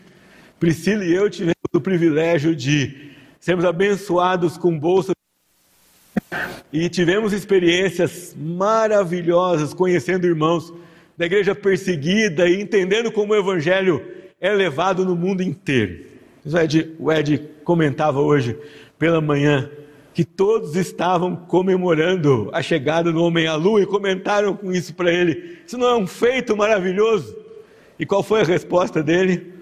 Priscila 0.59 1.05
e 1.05 1.15
eu 1.15 1.31
tivemos 1.31 1.55
o 1.73 1.81
privilégio 1.81 2.55
de 2.55 3.13
sermos 3.39 3.65
abençoados 3.65 4.59
com 4.59 4.79
bolsa 4.79 5.13
e 6.73 6.89
tivemos 6.89 7.33
experiências 7.33 8.35
maravilhosas 8.37 9.73
conhecendo 9.73 10.27
irmãos 10.27 10.73
da 11.17 11.27
igreja 11.27 11.55
perseguida 11.55 12.49
e 12.49 12.61
entendendo 12.61 13.13
como 13.13 13.33
o 13.33 13.37
evangelho 13.37 14.05
é 14.41 14.53
levado 14.53 15.05
no 15.05 15.15
mundo 15.15 15.43
inteiro. 15.43 16.05
O 16.45 16.59
Ed, 16.59 16.97
o 16.99 17.13
Ed 17.13 17.39
comentava 17.63 18.21
hoje 18.21 18.57
pela 18.99 19.21
manhã 19.21 19.71
que 20.13 20.25
todos 20.25 20.75
estavam 20.77 21.37
comemorando 21.37 22.51
a 22.53 22.63
chegada 22.63 23.13
do 23.13 23.23
homem 23.23 23.47
à 23.47 23.55
lua 23.55 23.83
e 23.83 23.87
comentaram 23.87 24.57
com 24.57 24.73
isso 24.73 24.95
para 24.95 25.13
ele. 25.13 25.59
Isso 25.67 25.79
não 25.79 25.89
é 25.89 25.97
um 25.97 26.07
feito 26.07 26.57
maravilhoso? 26.57 27.37
E 27.99 28.05
qual 28.05 28.23
foi 28.23 28.41
a 28.41 28.45
resposta 28.45 29.03
dele? 29.03 29.53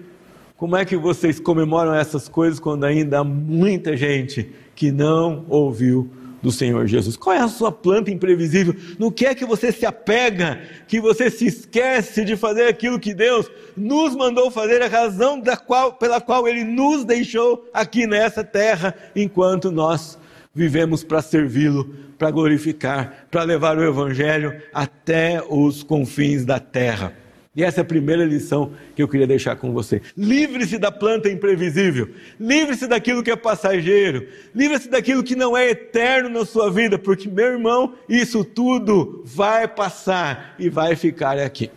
Como 0.57 0.75
é 0.75 0.83
que 0.83 0.97
vocês 0.97 1.39
comemoram 1.39 1.93
essas 1.93 2.27
coisas 2.27 2.59
quando 2.59 2.83
ainda 2.83 3.19
há 3.19 3.23
muita 3.23 3.95
gente 3.95 4.49
que 4.75 4.91
não 4.91 5.45
ouviu 5.47 6.11
do 6.41 6.51
Senhor 6.51 6.85
Jesus? 6.87 7.15
Qual 7.15 7.35
é 7.35 7.39
a 7.39 7.47
sua 7.47 7.71
planta 7.71 8.11
imprevisível? 8.11 8.75
No 8.97 9.11
que 9.11 9.25
é 9.25 9.35
que 9.35 9.45
você 9.45 9.71
se 9.71 9.85
apega, 9.85 10.59
que 10.87 10.99
você 10.99 11.29
se 11.29 11.45
esquece 11.45 12.25
de 12.25 12.35
fazer 12.35 12.67
aquilo 12.67 12.99
que 12.99 13.13
Deus 13.13 13.49
nos 13.77 14.15
mandou 14.15 14.49
fazer, 14.49 14.81
a 14.81 14.87
razão 14.87 15.39
da 15.39 15.55
qual, 15.55 15.93
pela 15.93 16.19
qual 16.19 16.47
Ele 16.47 16.63
nos 16.63 17.05
deixou 17.05 17.69
aqui 17.73 18.07
nessa 18.07 18.43
terra, 18.43 18.93
enquanto 19.15 19.71
nós 19.71 20.17
vivemos 20.53 21.03
para 21.03 21.21
servi-lo, 21.21 21.93
para 22.17 22.31
glorificar, 22.31 23.27
para 23.31 23.43
levar 23.43 23.77
o 23.77 23.83
Evangelho 23.83 24.61
até 24.73 25.41
os 25.47 25.83
confins 25.83 26.45
da 26.45 26.59
terra. 26.59 27.13
E 27.55 27.63
essa 27.63 27.81
é 27.81 27.83
a 27.83 27.85
primeira 27.85 28.23
lição 28.23 28.71
que 28.95 29.01
eu 29.01 29.07
queria 29.07 29.27
deixar 29.27 29.55
com 29.55 29.73
você. 29.73 30.01
Livre-se 30.15 30.77
da 30.77 30.91
planta 30.91 31.29
imprevisível. 31.29 32.09
Livre-se 32.39 32.87
daquilo 32.87 33.23
que 33.23 33.31
é 33.31 33.35
passageiro. 33.35 34.27
Livre-se 34.53 34.87
daquilo 34.87 35.23
que 35.23 35.35
não 35.35 35.57
é 35.57 35.71
eterno 35.71 36.29
na 36.29 36.45
sua 36.45 36.71
vida, 36.71 36.97
porque, 36.97 37.27
meu 37.27 37.47
irmão, 37.47 37.95
isso 38.07 38.45
tudo 38.45 39.23
vai 39.25 39.67
passar 39.67 40.55
e 40.59 40.69
vai 40.69 40.95
ficar 40.95 41.37
aqui. 41.39 41.71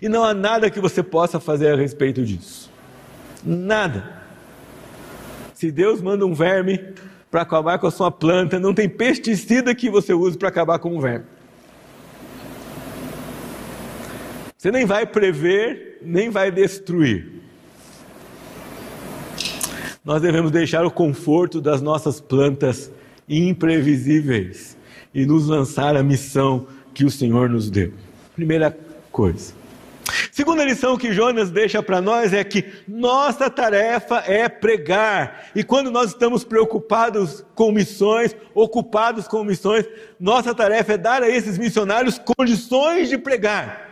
E 0.00 0.08
não 0.08 0.24
há 0.24 0.32
nada 0.32 0.70
que 0.70 0.80
você 0.80 1.02
possa 1.02 1.40
fazer 1.40 1.72
a 1.72 1.76
respeito 1.76 2.24
disso. 2.24 2.70
Nada. 3.44 4.22
Se 5.54 5.70
Deus 5.70 6.00
manda 6.00 6.24
um 6.24 6.32
verme 6.32 6.94
para 7.30 7.42
acabar 7.42 7.78
com 7.78 7.86
a 7.86 7.90
sua 7.90 8.10
planta, 8.10 8.58
não 8.58 8.74
tem 8.74 8.88
pesticida 8.88 9.74
que 9.74 9.88
você 9.88 10.12
use 10.12 10.36
para 10.36 10.48
acabar 10.48 10.78
com 10.78 10.96
o 10.96 11.00
verme. 11.00 11.26
Você 14.56 14.70
nem 14.70 14.84
vai 14.84 15.06
prever, 15.06 16.00
nem 16.02 16.28
vai 16.28 16.50
destruir. 16.50 17.40
Nós 20.04 20.20
devemos 20.20 20.50
deixar 20.50 20.84
o 20.84 20.90
conforto 20.90 21.60
das 21.60 21.80
nossas 21.80 22.20
plantas 22.20 22.90
imprevisíveis 23.28 24.76
e 25.14 25.24
nos 25.24 25.46
lançar 25.46 25.96
a 25.96 26.02
missão 26.02 26.66
que 26.92 27.04
o 27.04 27.10
Senhor 27.10 27.48
nos 27.48 27.70
deu. 27.70 27.92
Primeira 28.34 28.76
coisa. 29.12 29.59
Segunda 30.32 30.64
lição 30.64 30.96
que 30.96 31.12
Jonas 31.12 31.50
deixa 31.50 31.82
para 31.82 32.00
nós 32.00 32.32
é 32.32 32.44
que 32.44 32.64
nossa 32.86 33.50
tarefa 33.50 34.22
é 34.26 34.48
pregar. 34.48 35.50
E 35.54 35.64
quando 35.64 35.90
nós 35.90 36.10
estamos 36.10 36.44
preocupados 36.44 37.44
com 37.54 37.72
missões, 37.72 38.36
ocupados 38.54 39.26
com 39.26 39.42
missões, 39.42 39.86
nossa 40.18 40.54
tarefa 40.54 40.92
é 40.92 40.98
dar 40.98 41.22
a 41.22 41.28
esses 41.28 41.58
missionários 41.58 42.18
condições 42.18 43.08
de 43.08 43.18
pregar 43.18 43.88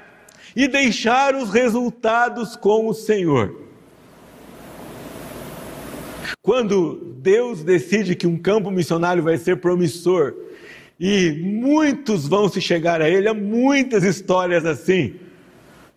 e 0.54 0.68
deixar 0.68 1.34
os 1.34 1.50
resultados 1.50 2.54
com 2.54 2.86
o 2.86 2.94
Senhor. 2.94 3.68
Quando 6.40 7.16
Deus 7.18 7.64
decide 7.64 8.14
que 8.14 8.26
um 8.26 8.38
campo 8.38 8.70
missionário 8.70 9.22
vai 9.22 9.36
ser 9.36 9.56
promissor 9.56 10.34
e 11.00 11.32
muitos 11.42 12.26
vão 12.28 12.48
se 12.48 12.60
chegar 12.60 13.02
a 13.02 13.08
ele, 13.08 13.28
há 13.28 13.34
muitas 13.34 14.04
histórias 14.04 14.64
assim. 14.64 15.16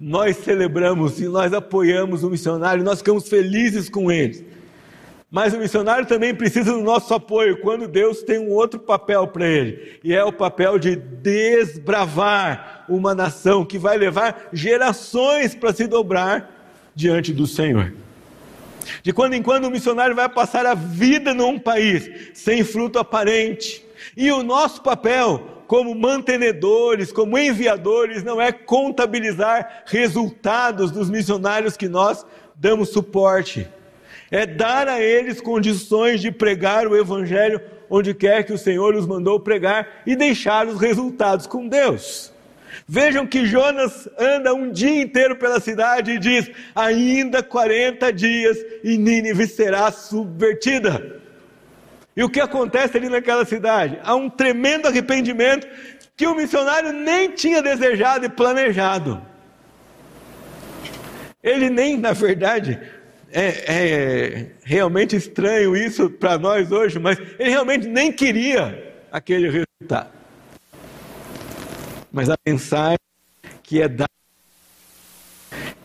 Nós 0.04 0.38
celebramos 0.38 1.22
e 1.22 1.26
nós 1.26 1.54
apoiamos 1.54 2.24
o 2.24 2.30
missionário, 2.32 2.84
nós 2.84 2.98
ficamos 2.98 3.30
felizes 3.30 3.88
com 3.88 4.12
eles. 4.12 4.44
Mas 5.30 5.54
o 5.54 5.60
missionário 5.60 6.08
também 6.08 6.34
precisa 6.34 6.72
do 6.74 6.82
nosso 6.82 7.14
apoio 7.14 7.62
quando 7.62 7.88
Deus 7.88 8.24
tem 8.24 8.40
um 8.40 8.50
outro 8.50 8.80
papel 8.80 9.28
para 9.28 9.48
ele, 9.48 10.00
e 10.04 10.12
é 10.12 10.24
o 10.24 10.34
papel 10.34 10.80
de 10.80 10.96
desbravar 10.96 12.84
uma 12.90 13.14
nação 13.14 13.64
que 13.64 13.78
vai 13.78 13.96
levar 13.96 14.50
gerações 14.52 15.54
para 15.54 15.72
se 15.72 15.86
dobrar 15.86 16.92
diante 16.96 17.32
do 17.32 17.46
Senhor. 17.46 17.94
De 19.04 19.14
quando 19.14 19.36
em 19.36 19.44
quando 19.44 19.66
o 19.66 19.72
missionário 19.72 20.16
vai 20.16 20.28
passar 20.28 20.66
a 20.66 20.74
vida 20.74 21.32
num 21.32 21.60
país 21.60 22.32
sem 22.34 22.64
fruto 22.64 22.98
aparente, 22.98 23.86
E 24.16 24.32
o 24.32 24.44
nosso 24.44 24.82
papel 24.82 25.61
como 25.72 25.96
mantenedores, 25.96 27.14
como 27.14 27.38
enviadores, 27.38 28.26
não 28.26 28.42
é 28.42 28.52
contabilizar 28.52 29.84
resultados 29.86 30.92
dos 30.92 31.10
missionários 31.10 31.78
que 31.78 31.88
nós 31.88 32.26
damos 32.54 32.90
suporte. 32.90 33.66
É 34.30 34.46
dar 34.46 34.90
a 34.90 35.02
eles 35.02 35.40
condições 35.40 36.20
de 36.20 36.30
pregar 36.30 36.86
o 36.86 36.98
Evangelho 36.98 37.62
onde 37.90 38.14
quer 38.14 38.44
que 38.44 38.52
o 38.52 38.58
Senhor 38.58 38.94
os 38.96 39.08
mandou 39.08 39.40
pregar 39.40 40.02
e 40.06 40.14
deixar 40.14 40.68
os 40.68 40.78
resultados 40.78 41.48
com 41.48 41.70
Deus. 41.70 42.34
Vejam 42.86 43.26
que 43.26 43.46
Jonas 43.46 44.10
anda 44.20 44.54
um 44.54 44.74
dia 44.74 45.02
inteiro 45.02 45.38
pela 45.38 45.62
cidade 45.62 46.12
e 46.12 46.20
diz: 46.20 46.52
ainda 46.76 47.42
40 47.42 48.12
dias 48.12 48.58
e 48.84 48.98
Nínive 48.98 49.48
será 49.48 49.90
subvertida. 49.90 51.21
E 52.16 52.24
o 52.24 52.30
que 52.30 52.40
acontece 52.40 52.98
ali 52.98 53.10
naquela 53.10 53.46
cidade? 53.46 54.00
Há 54.04 54.16
um 54.16 54.30
tremendo 54.30 54.88
arrependimento 54.88 55.68
que 56.16 56.28
o 56.28 56.36
missionário 56.36 56.92
nem 56.92 57.32
tinha 57.32 57.62
desejado 57.62 58.26
e 58.26 58.30
planejado. 58.30 59.22
Ele 61.42 61.70
nem, 61.70 61.98
na 61.98 62.12
verdade, 62.12 62.80
é, 63.32 63.48
é 63.68 64.52
realmente 64.64 65.16
estranho 65.16 65.76
isso 65.76 66.10
para 66.10 66.38
nós 66.38 66.72
hoje, 66.72 67.00
mas 67.00 67.18
ele 67.40 67.50
realmente 67.50 67.88
nem 67.88 68.12
queria 68.12 68.94
aquele 69.12 69.50
resultado. 69.50 70.12
Mas 72.12 72.30
a 72.30 72.36
mensagem 72.46 72.98
que 73.64 73.82
é 73.82 73.88
dada 73.88 74.10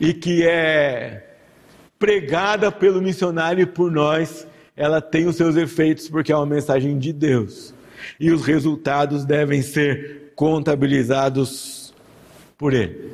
e 0.00 0.12
que 0.12 0.46
é 0.46 1.36
pregada 1.98 2.70
pelo 2.70 3.00
missionário 3.00 3.62
e 3.62 3.66
por 3.66 3.90
nós, 3.90 4.46
ela 4.76 5.00
tem 5.00 5.26
os 5.26 5.36
seus 5.36 5.56
efeitos 5.56 6.08
porque 6.08 6.30
é 6.30 6.36
uma 6.36 6.46
mensagem 6.46 6.98
de 6.98 7.12
Deus. 7.12 7.74
E 8.20 8.30
os 8.30 8.44
resultados 8.44 9.24
devem 9.24 9.62
ser 9.62 10.32
contabilizados 10.36 11.94
por 12.58 12.74
ele. 12.74 13.12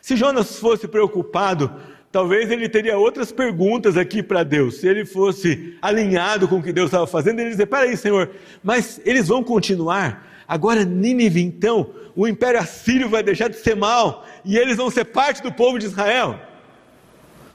Se 0.00 0.16
Jonas 0.16 0.58
fosse 0.58 0.86
preocupado 0.86 1.70
Talvez 2.14 2.48
ele 2.48 2.68
teria 2.68 2.96
outras 2.96 3.32
perguntas 3.32 3.96
aqui 3.96 4.22
para 4.22 4.44
Deus. 4.44 4.76
Se 4.76 4.86
ele 4.86 5.04
fosse 5.04 5.76
alinhado 5.82 6.46
com 6.46 6.58
o 6.58 6.62
que 6.62 6.72
Deus 6.72 6.86
estava 6.86 7.08
fazendo, 7.08 7.40
ele 7.40 7.50
dizer: 7.50 7.66
Peraí, 7.66 7.96
Senhor, 7.96 8.30
mas 8.62 9.00
eles 9.04 9.26
vão 9.26 9.42
continuar. 9.42 10.24
Agora, 10.46 10.84
Nínive, 10.84 11.42
então, 11.42 11.90
o 12.14 12.28
império 12.28 12.60
assírio 12.60 13.08
vai 13.08 13.20
deixar 13.20 13.48
de 13.48 13.56
ser 13.56 13.74
mal 13.74 14.24
e 14.44 14.56
eles 14.56 14.76
vão 14.76 14.90
ser 14.90 15.06
parte 15.06 15.42
do 15.42 15.50
povo 15.50 15.76
de 15.76 15.86
Israel. 15.86 16.38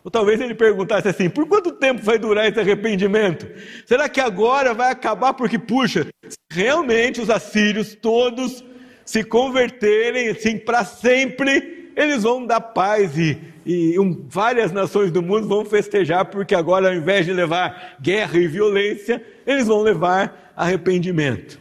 Ou 0.04 0.10
talvez 0.12 0.40
ele 0.40 0.56
perguntasse 0.56 1.08
assim: 1.08 1.30
por 1.30 1.48
quanto 1.48 1.72
tempo 1.74 2.02
vai 2.02 2.18
durar 2.18 2.48
esse 2.48 2.60
arrependimento? 2.60 3.48
Será 3.86 4.08
que 4.08 4.20
agora 4.20 4.74
vai 4.74 4.92
acabar? 4.92 5.34
Porque, 5.34 5.60
puxa, 5.60 6.08
realmente 6.52 7.22
os 7.22 7.30
assírios 7.30 7.96
todos 7.96 8.64
se 9.06 9.24
converterem 9.24 10.30
assim 10.30 10.58
para 10.58 10.86
sempre, 10.86 11.92
eles 11.96 12.24
vão 12.24 12.46
dar 12.46 12.62
paz 12.62 13.18
e 13.18 13.38
e 13.72 14.00
um, 14.00 14.26
várias 14.28 14.72
nações 14.72 15.12
do 15.12 15.22
mundo 15.22 15.48
vão 15.48 15.64
festejar, 15.64 16.26
porque 16.26 16.56
agora, 16.56 16.88
ao 16.88 16.96
invés 16.96 17.24
de 17.24 17.32
levar 17.32 17.98
guerra 18.02 18.40
e 18.40 18.48
violência, 18.48 19.24
eles 19.46 19.68
vão 19.68 19.84
levar 19.84 20.52
arrependimento. 20.58 21.60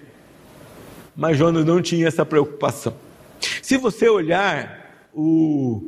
Mas 1.15 1.37
Jonas 1.37 1.67
não 1.67 1.83
tinha 1.83 2.09
essa 2.09 2.25
preocupação. 2.25 2.95
Se 3.61 3.77
você 3.77 4.09
olhar 4.09 5.07
o, 5.13 5.83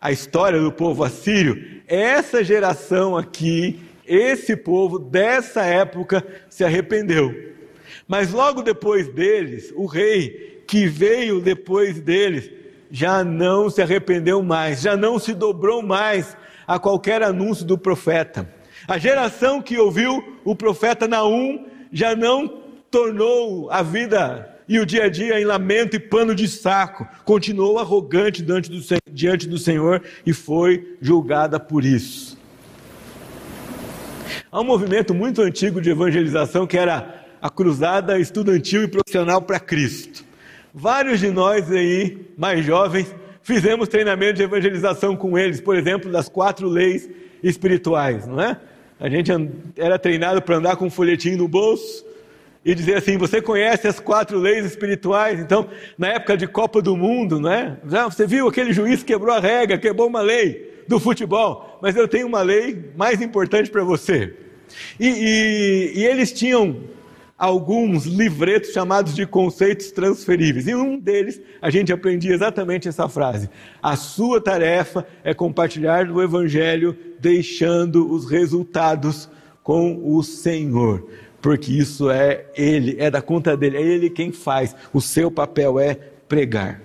a 0.00 0.10
história 0.10 0.58
do 0.58 0.72
povo 0.72 1.04
assírio, 1.04 1.79
essa 1.90 2.44
geração 2.44 3.16
aqui, 3.16 3.80
esse 4.06 4.56
povo 4.56 4.96
dessa 4.96 5.62
época 5.62 6.24
se 6.48 6.62
arrependeu. 6.62 7.34
Mas 8.06 8.30
logo 8.30 8.62
depois 8.62 9.08
deles, 9.08 9.72
o 9.74 9.86
rei 9.86 10.62
que 10.68 10.86
veio 10.86 11.40
depois 11.40 12.00
deles, 12.00 12.48
já 12.92 13.24
não 13.24 13.68
se 13.68 13.82
arrependeu 13.82 14.40
mais, 14.40 14.80
já 14.80 14.96
não 14.96 15.18
se 15.18 15.34
dobrou 15.34 15.82
mais 15.82 16.36
a 16.64 16.78
qualquer 16.78 17.24
anúncio 17.24 17.64
do 17.64 17.76
profeta. 17.76 18.48
A 18.86 18.96
geração 18.96 19.60
que 19.60 19.76
ouviu 19.76 20.38
o 20.44 20.54
profeta 20.54 21.08
Naum 21.08 21.66
já 21.92 22.14
não 22.14 22.62
tornou 22.88 23.68
a 23.70 23.82
vida 23.82 24.49
e 24.70 24.78
o 24.78 24.86
dia 24.86 25.06
a 25.06 25.08
dia 25.08 25.40
em 25.40 25.44
lamento 25.44 25.96
e 25.96 25.98
pano 25.98 26.32
de 26.32 26.46
saco, 26.46 27.04
continuou 27.24 27.80
arrogante 27.80 28.40
diante 28.40 28.70
do, 28.70 28.80
diante 29.10 29.48
do 29.48 29.58
Senhor 29.58 30.00
e 30.24 30.32
foi 30.32 30.96
julgada 31.00 31.58
por 31.58 31.84
isso. 31.84 32.38
Há 34.48 34.60
um 34.60 34.64
movimento 34.64 35.12
muito 35.12 35.42
antigo 35.42 35.80
de 35.80 35.90
evangelização 35.90 36.68
que 36.68 36.78
era 36.78 37.26
a 37.42 37.50
cruzada 37.50 38.16
estudantil 38.20 38.84
e 38.84 38.86
profissional 38.86 39.42
para 39.42 39.58
Cristo. 39.58 40.24
Vários 40.72 41.18
de 41.18 41.32
nós 41.32 41.68
aí, 41.68 42.28
mais 42.38 42.64
jovens, 42.64 43.12
fizemos 43.42 43.88
treinamento 43.88 44.34
de 44.34 44.44
evangelização 44.44 45.16
com 45.16 45.36
eles, 45.36 45.60
por 45.60 45.74
exemplo, 45.74 46.12
das 46.12 46.28
quatro 46.28 46.68
leis 46.68 47.10
espirituais, 47.42 48.24
não 48.24 48.40
é? 48.40 48.56
A 49.00 49.08
gente 49.08 49.32
era 49.76 49.98
treinado 49.98 50.40
para 50.40 50.58
andar 50.58 50.76
com 50.76 50.86
um 50.86 50.90
folhetim 50.90 51.34
no 51.34 51.48
bolso 51.48 52.08
e 52.64 52.74
dizer 52.74 52.96
assim: 52.96 53.16
Você 53.16 53.40
conhece 53.40 53.88
as 53.88 53.98
quatro 53.98 54.38
leis 54.38 54.64
espirituais? 54.64 55.40
Então, 55.40 55.68
na 55.96 56.08
época 56.08 56.36
de 56.36 56.46
Copa 56.46 56.82
do 56.82 56.96
Mundo, 56.96 57.40
não 57.40 57.50
é? 57.50 57.78
Você 58.04 58.26
viu 58.26 58.48
aquele 58.48 58.72
juiz 58.72 59.00
que 59.00 59.12
quebrou 59.12 59.34
a 59.34 59.40
regra, 59.40 59.78
quebrou 59.78 60.08
uma 60.08 60.20
lei 60.20 60.84
do 60.86 60.98
futebol, 60.98 61.78
mas 61.80 61.96
eu 61.96 62.08
tenho 62.08 62.26
uma 62.26 62.42
lei 62.42 62.92
mais 62.96 63.20
importante 63.20 63.70
para 63.70 63.84
você. 63.84 64.34
E, 64.98 65.08
e, 65.08 65.92
e 66.00 66.04
eles 66.04 66.32
tinham 66.32 66.76
alguns 67.40 68.04
livretos 68.04 68.70
chamados 68.70 69.14
de 69.14 69.26
conceitos 69.26 69.90
transferíveis. 69.90 70.68
E 70.68 70.74
um 70.74 70.98
deles 70.98 71.40
a 71.62 71.70
gente 71.70 71.90
aprendia 71.90 72.34
exatamente 72.34 72.86
essa 72.86 73.08
frase: 73.08 73.48
A 73.82 73.96
sua 73.96 74.40
tarefa 74.40 75.06
é 75.24 75.32
compartilhar 75.32 76.10
o 76.10 76.22
Evangelho, 76.22 76.96
deixando 77.18 78.12
os 78.12 78.30
resultados 78.30 79.28
com 79.62 80.00
o 80.04 80.22
Senhor. 80.22 81.08
Porque 81.40 81.72
isso 81.72 82.10
é 82.10 82.46
Ele, 82.54 82.96
é 82.98 83.10
da 83.10 83.22
conta 83.22 83.56
dele, 83.56 83.76
é 83.76 83.82
Ele 83.82 84.10
quem 84.10 84.32
faz. 84.32 84.74
O 84.92 85.00
seu 85.00 85.30
papel 85.30 85.78
é 85.78 85.94
pregar. 86.28 86.80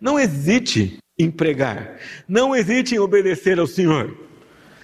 Não 0.00 0.18
hesite 0.18 0.98
em 1.18 1.30
pregar, 1.30 1.98
não 2.26 2.56
hesite 2.56 2.94
em 2.94 2.98
obedecer 2.98 3.58
ao 3.58 3.66
Senhor. 3.66 4.16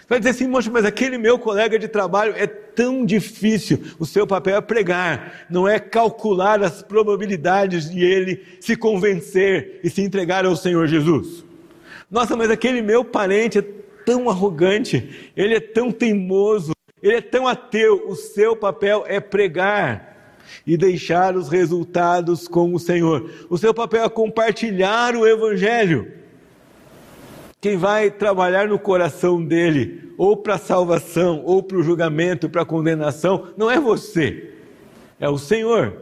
Vai 0.09 0.21
dizer 0.21 0.31
assim, 0.31 0.47
moço, 0.47 0.71
mas 0.71 0.85
aquele 0.85 1.19
meu 1.19 1.37
colega 1.37 1.79
de 1.79 1.89
trabalho 1.89 2.33
é 2.37 2.47
tão 2.47 3.05
difícil. 3.05 3.83
O 3.99 4.07
seu 4.07 4.25
papel 4.25 4.57
é 4.57 4.61
pregar, 4.61 5.47
não 5.51 5.67
é 5.67 5.81
calcular 5.81 6.63
as 6.63 6.81
probabilidades 6.81 7.91
de 7.91 8.05
ele 8.05 8.41
se 8.61 8.77
convencer 8.77 9.81
e 9.83 9.91
se 9.91 10.03
entregar 10.03 10.47
ao 10.47 10.55
Senhor 10.55 10.87
Jesus. 10.87 11.45
Nossa, 12.09 12.37
mas 12.37 12.51
aquele 12.51 12.83
meu 12.83 13.05
parente 13.05 13.59
é 13.59 13.63
tão 14.05 14.31
arrogante, 14.31 15.33
ele 15.37 15.57
é 15.57 15.61
tão 15.61 15.91
teimoso, 15.91 16.76
ele 17.07 17.19
é 17.19 17.21
tão 17.21 17.47
ateu. 17.47 18.09
O 18.09 18.17
seu 18.17 18.57
papel 18.57 19.05
é 19.07 19.21
pregar 19.21 20.17
e 20.67 20.77
deixar 20.77 21.37
os 21.37 21.49
resultados 21.49 22.49
com 22.49 22.75
o 22.75 22.79
Senhor. 22.79 23.31
O 23.49 23.57
seu 23.57 23.73
papel 23.73 24.05
é 24.05 24.09
compartilhar 24.09 25.15
o 25.15 25.27
Evangelho. 25.27 26.13
Quem 27.61 27.77
vai 27.77 28.11
trabalhar 28.11 28.69
no 28.69 28.79
coração 28.79 29.43
dele, 29.43 30.13
ou 30.19 30.37
para 30.37 30.55
a 30.55 30.59
salvação, 30.59 31.43
ou 31.45 31.63
para 31.63 31.79
o 31.79 31.83
julgamento, 31.83 32.49
para 32.49 32.63
a 32.63 32.67
condenação, 32.67 33.49
não 33.57 33.71
é 33.71 33.79
você, 33.81 34.51
é 35.19 35.29
o 35.29 35.39
Senhor. 35.39 35.97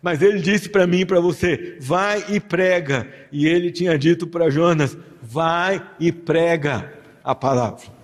Mas 0.00 0.22
ele 0.22 0.40
disse 0.40 0.68
para 0.68 0.86
mim 0.86 1.00
e 1.00 1.06
para 1.06 1.20
você: 1.20 1.76
vai 1.80 2.24
e 2.28 2.38
prega. 2.38 3.08
E 3.32 3.46
ele 3.46 3.70
tinha 3.70 3.98
dito 3.98 4.26
para 4.26 4.50
Jonas: 4.50 4.96
vai 5.22 5.82
e 5.98 6.12
prega 6.12 6.92
a 7.22 7.34
palavra. 7.34 7.94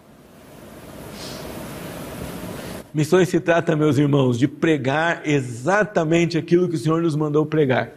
Missões 2.93 3.29
se 3.29 3.39
trata, 3.41 3.77
meus 3.77 3.99
irmãos, 3.99 4.39
de 4.39 4.49
pregar 4.49 5.23
exatamente 5.25 6.37
aquilo 6.37 6.69
que 6.69 6.75
o 6.75 6.79
Senhor 6.79 7.01
nos 7.03 7.15
mandou 7.15 7.47
pregar. 7.47 7.93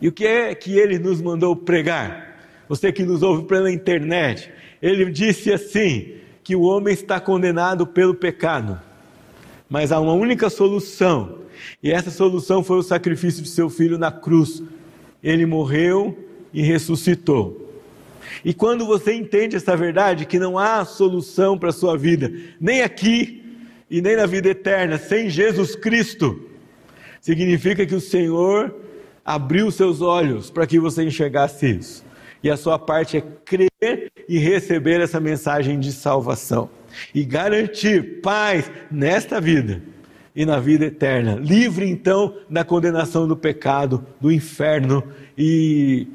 E 0.00 0.08
o 0.08 0.12
que 0.12 0.26
é 0.26 0.54
que 0.54 0.78
ele 0.78 0.98
nos 0.98 1.20
mandou 1.20 1.54
pregar? 1.54 2.26
você 2.68 2.92
que 2.92 3.04
nos 3.04 3.22
ouve 3.22 3.44
pela 3.44 3.70
internet, 3.70 4.50
ele 4.80 5.04
disse 5.10 5.52
assim: 5.52 6.14
que 6.42 6.56
o 6.56 6.62
homem 6.62 6.92
está 6.92 7.20
condenado 7.20 7.86
pelo 7.86 8.14
pecado, 8.14 8.80
mas 9.68 9.92
há 9.92 10.00
uma 10.00 10.12
única 10.12 10.50
solução, 10.50 11.38
e 11.82 11.90
essa 11.90 12.10
solução 12.10 12.62
foi 12.62 12.78
o 12.78 12.82
sacrifício 12.82 13.42
de 13.42 13.48
seu 13.48 13.70
filho 13.70 13.98
na 13.98 14.10
cruz. 14.10 14.62
Ele 15.22 15.46
morreu 15.46 16.16
e 16.52 16.62
ressuscitou. 16.62 17.62
E 18.44 18.52
quando 18.52 18.84
você 18.86 19.14
entende 19.14 19.56
essa 19.56 19.76
verdade, 19.76 20.26
que 20.26 20.38
não 20.38 20.58
há 20.58 20.84
solução 20.84 21.58
para 21.58 21.70
a 21.70 21.72
sua 21.72 21.96
vida, 21.96 22.32
nem 22.60 22.82
aqui 22.82 23.35
e 23.90 24.00
nem 24.00 24.16
na 24.16 24.26
vida 24.26 24.48
eterna, 24.48 24.98
sem 24.98 25.28
Jesus 25.30 25.76
Cristo, 25.76 26.48
significa 27.20 27.86
que 27.86 27.94
o 27.94 28.00
Senhor 28.00 28.74
abriu 29.24 29.70
seus 29.70 30.00
olhos 30.00 30.50
para 30.50 30.66
que 30.66 30.78
você 30.78 31.04
enxergasse 31.04 31.66
isso 31.66 32.06
e 32.46 32.50
a 32.50 32.56
sua 32.56 32.78
parte 32.78 33.16
é 33.16 33.24
crer 33.44 34.12
e 34.28 34.38
receber 34.38 35.00
essa 35.00 35.18
mensagem 35.18 35.80
de 35.80 35.92
salvação 35.92 36.70
e 37.14 37.24
garantir 37.24 38.20
paz 38.20 38.70
nesta 38.88 39.40
vida 39.40 39.82
e 40.34 40.46
na 40.46 40.60
vida 40.60 40.84
eterna. 40.84 41.34
Livre 41.34 41.88
então 41.88 42.36
da 42.48 42.64
condenação 42.64 43.26
do 43.26 43.36
pecado, 43.36 44.06
do 44.20 44.30
inferno 44.30 45.02
e 45.36 46.06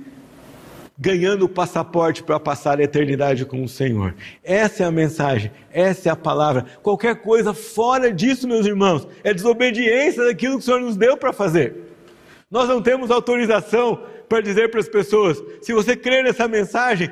ganhando 1.02 1.46
o 1.46 1.50
passaporte 1.50 2.22
para 2.22 2.40
passar 2.40 2.80
a 2.80 2.84
eternidade 2.84 3.44
com 3.44 3.64
o 3.64 3.68
Senhor. 3.68 4.14
Essa 4.44 4.84
é 4.84 4.86
a 4.86 4.92
mensagem, 4.92 5.52
essa 5.72 6.10
é 6.10 6.12
a 6.12 6.16
palavra. 6.16 6.64
Qualquer 6.84 7.16
coisa 7.24 7.56
fora 7.56 8.14
disso, 8.14 8.48
meus 8.48 8.68
irmãos, 8.68 9.08
é 9.24 9.34
desobediência 9.34 10.24
daquilo 10.24 10.58
que 10.58 10.60
o 10.60 10.62
Senhor 10.62 10.80
nos 10.80 10.96
deu 10.96 11.18
para 11.18 11.34
fazer. 11.34 11.74
Nós 12.52 12.70
não 12.70 12.84
temos 12.84 13.10
autorização 13.10 14.04
para 14.30 14.42
dizer 14.42 14.70
para 14.70 14.80
as 14.80 14.88
pessoas: 14.88 15.42
se 15.64 15.74
você 15.74 15.96
crer 15.96 16.24
nessa 16.24 16.48
mensagem, 16.48 17.10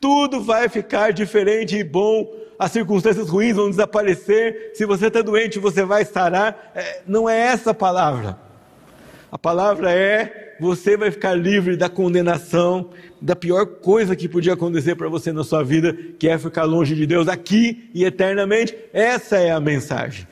tudo 0.00 0.42
vai 0.42 0.68
ficar 0.68 1.12
diferente 1.12 1.76
e 1.76 1.84
bom, 1.84 2.28
as 2.58 2.72
circunstâncias 2.72 3.28
ruins 3.28 3.54
vão 3.54 3.70
desaparecer, 3.70 4.72
se 4.74 4.84
você 4.84 5.06
está 5.06 5.22
doente, 5.22 5.60
você 5.60 5.84
vai 5.84 6.04
sarar. 6.04 6.72
É, 6.74 7.02
não 7.06 7.30
é 7.30 7.38
essa 7.38 7.70
a 7.70 7.74
palavra. 7.74 8.36
A 9.30 9.38
palavra 9.38 9.92
é: 9.92 10.47
você 10.60 10.96
vai 10.96 11.10
ficar 11.10 11.34
livre 11.34 11.76
da 11.76 11.88
condenação, 11.88 12.90
da 13.20 13.36
pior 13.36 13.66
coisa 13.66 14.16
que 14.16 14.28
podia 14.28 14.54
acontecer 14.54 14.94
para 14.96 15.08
você 15.08 15.32
na 15.32 15.44
sua 15.44 15.62
vida, 15.62 15.96
que 16.18 16.28
é 16.28 16.38
ficar 16.38 16.64
longe 16.64 16.94
de 16.94 17.06
Deus 17.06 17.28
aqui 17.28 17.90
e 17.94 18.04
eternamente. 18.04 18.76
Essa 18.92 19.36
é 19.36 19.50
a 19.50 19.60
mensagem. 19.60 20.26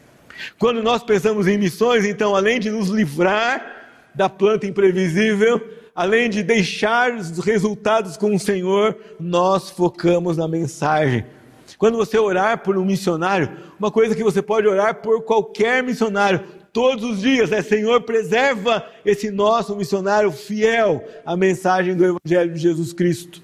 Quando 0.59 0.83
nós 0.83 1.03
pensamos 1.03 1.47
em 1.47 1.57
missões, 1.57 2.05
então, 2.05 2.35
além 2.35 2.61
de 2.61 2.71
nos 2.71 2.89
livrar 2.89 3.75
da 4.15 4.29
planta 4.29 4.67
imprevisível, 4.67 5.61
além 5.95 6.29
de 6.29 6.43
deixar 6.43 7.15
os 7.15 7.39
resultados 7.39 8.17
com 8.17 8.35
o 8.35 8.39
Senhor, 8.39 8.97
nós 9.19 9.71
focamos 9.71 10.37
na 10.37 10.49
mensagem. 10.49 11.25
Quando 11.79 11.97
você 11.97 12.19
orar 12.19 12.59
por 12.63 12.77
um 12.77 12.85
missionário, 12.85 13.51
uma 13.79 13.91
coisa 13.91 14.15
que 14.15 14.23
você 14.23 14.41
pode 14.41 14.67
orar 14.67 14.97
por 14.97 15.23
qualquer 15.23 15.83
missionário, 15.83 16.41
todos 16.77 17.05
os 17.05 17.23
dias 17.23 17.53
é: 17.53 17.63
Senhor, 17.63 18.03
preserva 18.03 18.87
esse 19.03 19.31
nosso 19.31 19.75
missionário 19.75 20.31
fiel 20.31 21.03
à 21.25 21.35
mensagem 21.35 21.97
do 21.97 22.05
Evangelho 22.05 22.53
de 22.53 22.59
Jesus 22.59 22.93
Cristo. 22.93 23.41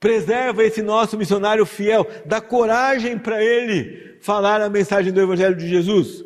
Preserva 0.00 0.64
esse 0.64 0.80
nosso 0.80 1.14
missionário 1.18 1.66
fiel, 1.66 2.08
dá 2.24 2.40
coragem 2.40 3.18
para 3.18 3.44
ele 3.44 4.16
falar 4.22 4.62
a 4.62 4.70
mensagem 4.70 5.12
do 5.12 5.20
Evangelho 5.20 5.54
de 5.54 5.68
Jesus. 5.68 6.24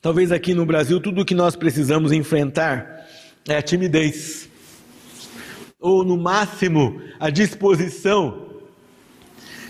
Talvez 0.00 0.32
aqui 0.32 0.54
no 0.54 0.64
Brasil 0.64 0.98
tudo 0.98 1.20
o 1.20 1.24
que 1.26 1.34
nós 1.34 1.54
precisamos 1.54 2.10
enfrentar 2.10 3.06
é 3.46 3.54
a 3.54 3.60
timidez, 3.60 4.48
ou 5.78 6.02
no 6.02 6.16
máximo 6.16 7.02
a 7.20 7.28
disposição 7.28 8.46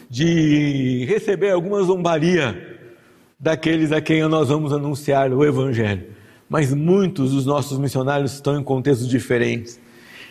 de 0.08 1.04
receber 1.06 1.50
alguma 1.50 1.82
zombaria 1.82 2.75
daqueles 3.38 3.92
a 3.92 4.00
quem 4.00 4.22
nós 4.28 4.48
vamos 4.48 4.72
anunciar 4.72 5.32
o 5.32 5.44
Evangelho. 5.44 6.06
Mas 6.48 6.72
muitos 6.72 7.32
dos 7.32 7.44
nossos 7.44 7.78
missionários 7.78 8.34
estão 8.34 8.58
em 8.58 8.62
contextos 8.62 9.08
diferentes, 9.08 9.80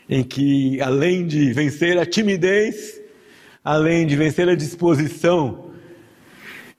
em 0.09 0.23
que, 0.23 0.81
além 0.81 1.25
de 1.25 1.51
vencer 1.53 1.97
a 1.97 2.05
timidez, 2.05 3.01
além 3.63 4.05
de 4.05 4.15
vencer 4.15 4.47
a 4.47 4.55
disposição 4.55 5.65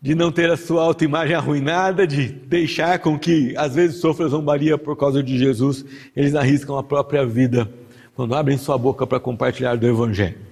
de 0.01 0.15
não 0.15 0.31
ter 0.31 0.51
a 0.51 0.57
sua 0.57 0.83
autoimagem 0.83 1.35
arruinada, 1.35 2.07
de 2.07 2.29
deixar 2.29 2.99
com 3.01 3.19
que 3.19 3.55
às 3.57 3.75
vezes 3.75 3.97
sofra 3.97 4.29
zombaria 4.29 4.79
por 4.79 4.97
causa 4.97 5.23
de 5.23 5.37
Jesus, 5.37 5.85
eles 6.15 6.35
arriscam 6.35 6.79
a 6.79 6.83
própria 6.83 7.27
vida 7.27 7.69
quando 8.15 8.35
abrem 8.35 8.57
sua 8.57 8.79
boca 8.79 9.07
para 9.07 9.19
compartilhar 9.19 9.77
do 9.77 9.87
Evangelho. 9.87 10.46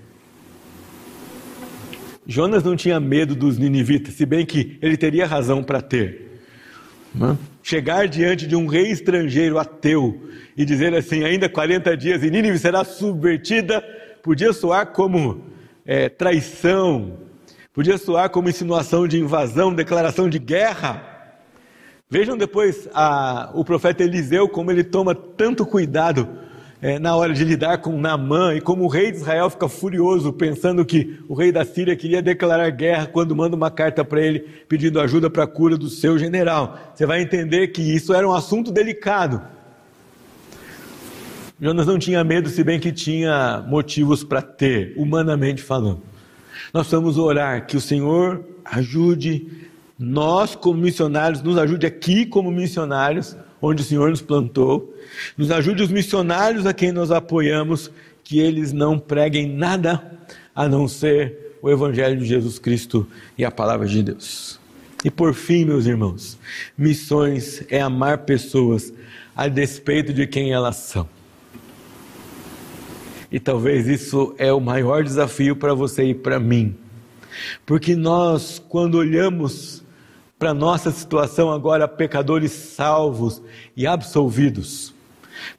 Jonas 2.27 2.63
não 2.63 2.75
tinha 2.75 2.99
medo 2.99 3.35
dos 3.35 3.59
ninivitas, 3.59 4.15
se 4.15 4.25
bem 4.25 4.47
que 4.47 4.79
ele 4.81 4.97
teria 4.97 5.27
razão 5.27 5.63
para 5.63 5.83
ter. 5.83 6.41
Chegar 7.63 8.09
diante 8.09 8.47
de 8.47 8.57
um 8.57 8.67
rei 8.67 8.91
estrangeiro 8.91 9.59
ateu 9.59 10.21
e 10.57 10.65
dizer 10.65 10.95
assim, 10.95 11.23
ainda 11.23 11.49
40 11.49 11.97
dias 11.97 12.23
e 12.23 12.31
Nínive 12.31 12.59
será 12.59 12.83
subvertida, 12.83 13.83
podia 14.23 14.53
soar 14.53 14.87
como 14.87 15.45
é, 15.85 16.09
traição, 16.09 17.19
podia 17.73 17.99
soar 17.99 18.31
como 18.31 18.49
insinuação 18.49 19.07
de 19.07 19.19
invasão, 19.19 19.75
declaração 19.75 20.29
de 20.29 20.39
guerra. 20.39 21.03
Vejam 22.09 22.37
depois 22.37 22.89
a, 22.95 23.51
o 23.55 23.65
profeta 23.65 24.03
Eliseu 24.03 24.49
como 24.49 24.71
ele 24.71 24.85
toma 24.85 25.15
tanto 25.15 25.65
cuidado 25.65 26.29
é, 26.85 26.99
na 26.99 27.16
hora 27.16 27.33
de 27.33 27.42
lidar 27.42 27.79
com 27.79 27.99
Naamã 27.99 28.55
e 28.55 28.61
como 28.61 28.85
o 28.85 28.88
rei 28.88 29.11
de 29.11 29.16
Israel 29.16 29.49
fica 29.49 29.70
furioso 29.70 30.31
pensando 30.35 30.85
que 30.85 31.18
o 31.27 31.33
rei 31.33 31.51
da 31.51 31.64
Síria 31.64 31.97
queria 31.97 32.20
declarar 32.20 32.68
guerra 32.68 33.07
quando 33.07 33.35
manda 33.35 33.57
uma 33.57 33.70
carta 33.70 34.05
para 34.05 34.20
ele 34.20 34.40
pedindo 34.68 35.01
ajuda 35.01 35.31
para 35.31 35.44
a 35.44 35.47
cura 35.47 35.79
do 35.79 35.88
seu 35.88 36.18
general. 36.18 36.79
Você 36.94 37.07
vai 37.07 37.23
entender 37.23 37.68
que 37.68 37.81
isso 37.81 38.12
era 38.12 38.29
um 38.29 38.35
assunto 38.35 38.70
delicado. 38.70 39.40
Jonas 41.59 41.87
não 41.87 41.99
tinha 41.99 42.23
medo, 42.23 42.51
se 42.51 42.62
bem 42.62 42.79
que 42.79 42.92
tinha 42.92 43.64
motivos 43.66 44.23
para 44.23 44.42
ter, 44.42 44.92
humanamente 44.94 45.62
falando. 45.62 46.03
Nós 46.70 46.83
precisamos 46.87 47.16
orar 47.16 47.66
que 47.66 47.79
o 47.79 47.81
Senhor 47.81 48.44
ajude 48.62 49.70
nós, 49.99 50.55
como 50.55 50.83
missionários, 50.83 51.42
nos 51.42 51.57
ajude 51.57 51.87
aqui 51.87 52.27
como 52.27 52.51
missionários 52.51 53.35
onde 53.64 53.83
o 53.83 53.85
Senhor 53.85 54.11
nos 54.11 54.22
plantou. 54.22 54.94
Nos 55.37 55.50
ajude 55.50 55.83
os 55.83 55.90
missionários 55.90 56.66
a 56.66 56.74
quem 56.74 56.92
nós 56.92 57.11
apoiamos, 57.11 57.90
que 58.22 58.38
eles 58.38 58.72
não 58.72 58.98
preguem 58.98 59.48
nada 59.48 60.18
a 60.55 60.68
não 60.68 60.88
ser 60.88 61.57
o 61.61 61.70
Evangelho 61.70 62.18
de 62.18 62.27
Jesus 62.27 62.59
Cristo 62.59 63.07
e 63.37 63.44
a 63.44 63.50
palavra 63.50 63.87
de 63.87 64.03
Deus. 64.03 64.59
E 65.05 65.11
por 65.11 65.35
fim, 65.35 65.64
meus 65.64 65.85
irmãos, 65.85 66.38
missões 66.77 67.62
é 67.68 67.81
amar 67.81 68.18
pessoas 68.18 68.92
a 69.37 69.48
despeito 69.48 70.12
de 70.12 70.27
quem 70.27 70.53
elas 70.53 70.77
são. 70.77 71.09
E 73.31 73.38
talvez 73.38 73.87
isso 73.87 74.35
é 74.38 74.53
o 74.53 74.61
maior 74.61 75.03
desafio 75.05 75.57
para 75.57 75.74
você 75.74 76.05
e 76.05 76.14
para 76.14 76.40
mim. 76.40 76.74
Porque 77.66 77.94
nós, 77.96 78.62
quando 78.68 78.94
olhamos 78.96 79.84
para 80.45 80.53
nossa 80.53 80.91
situação 80.91 81.51
agora, 81.51 81.89
pecadores 81.89 82.53
salvos 82.53 83.43
e 83.75 83.87
absolvidos. 83.87 84.93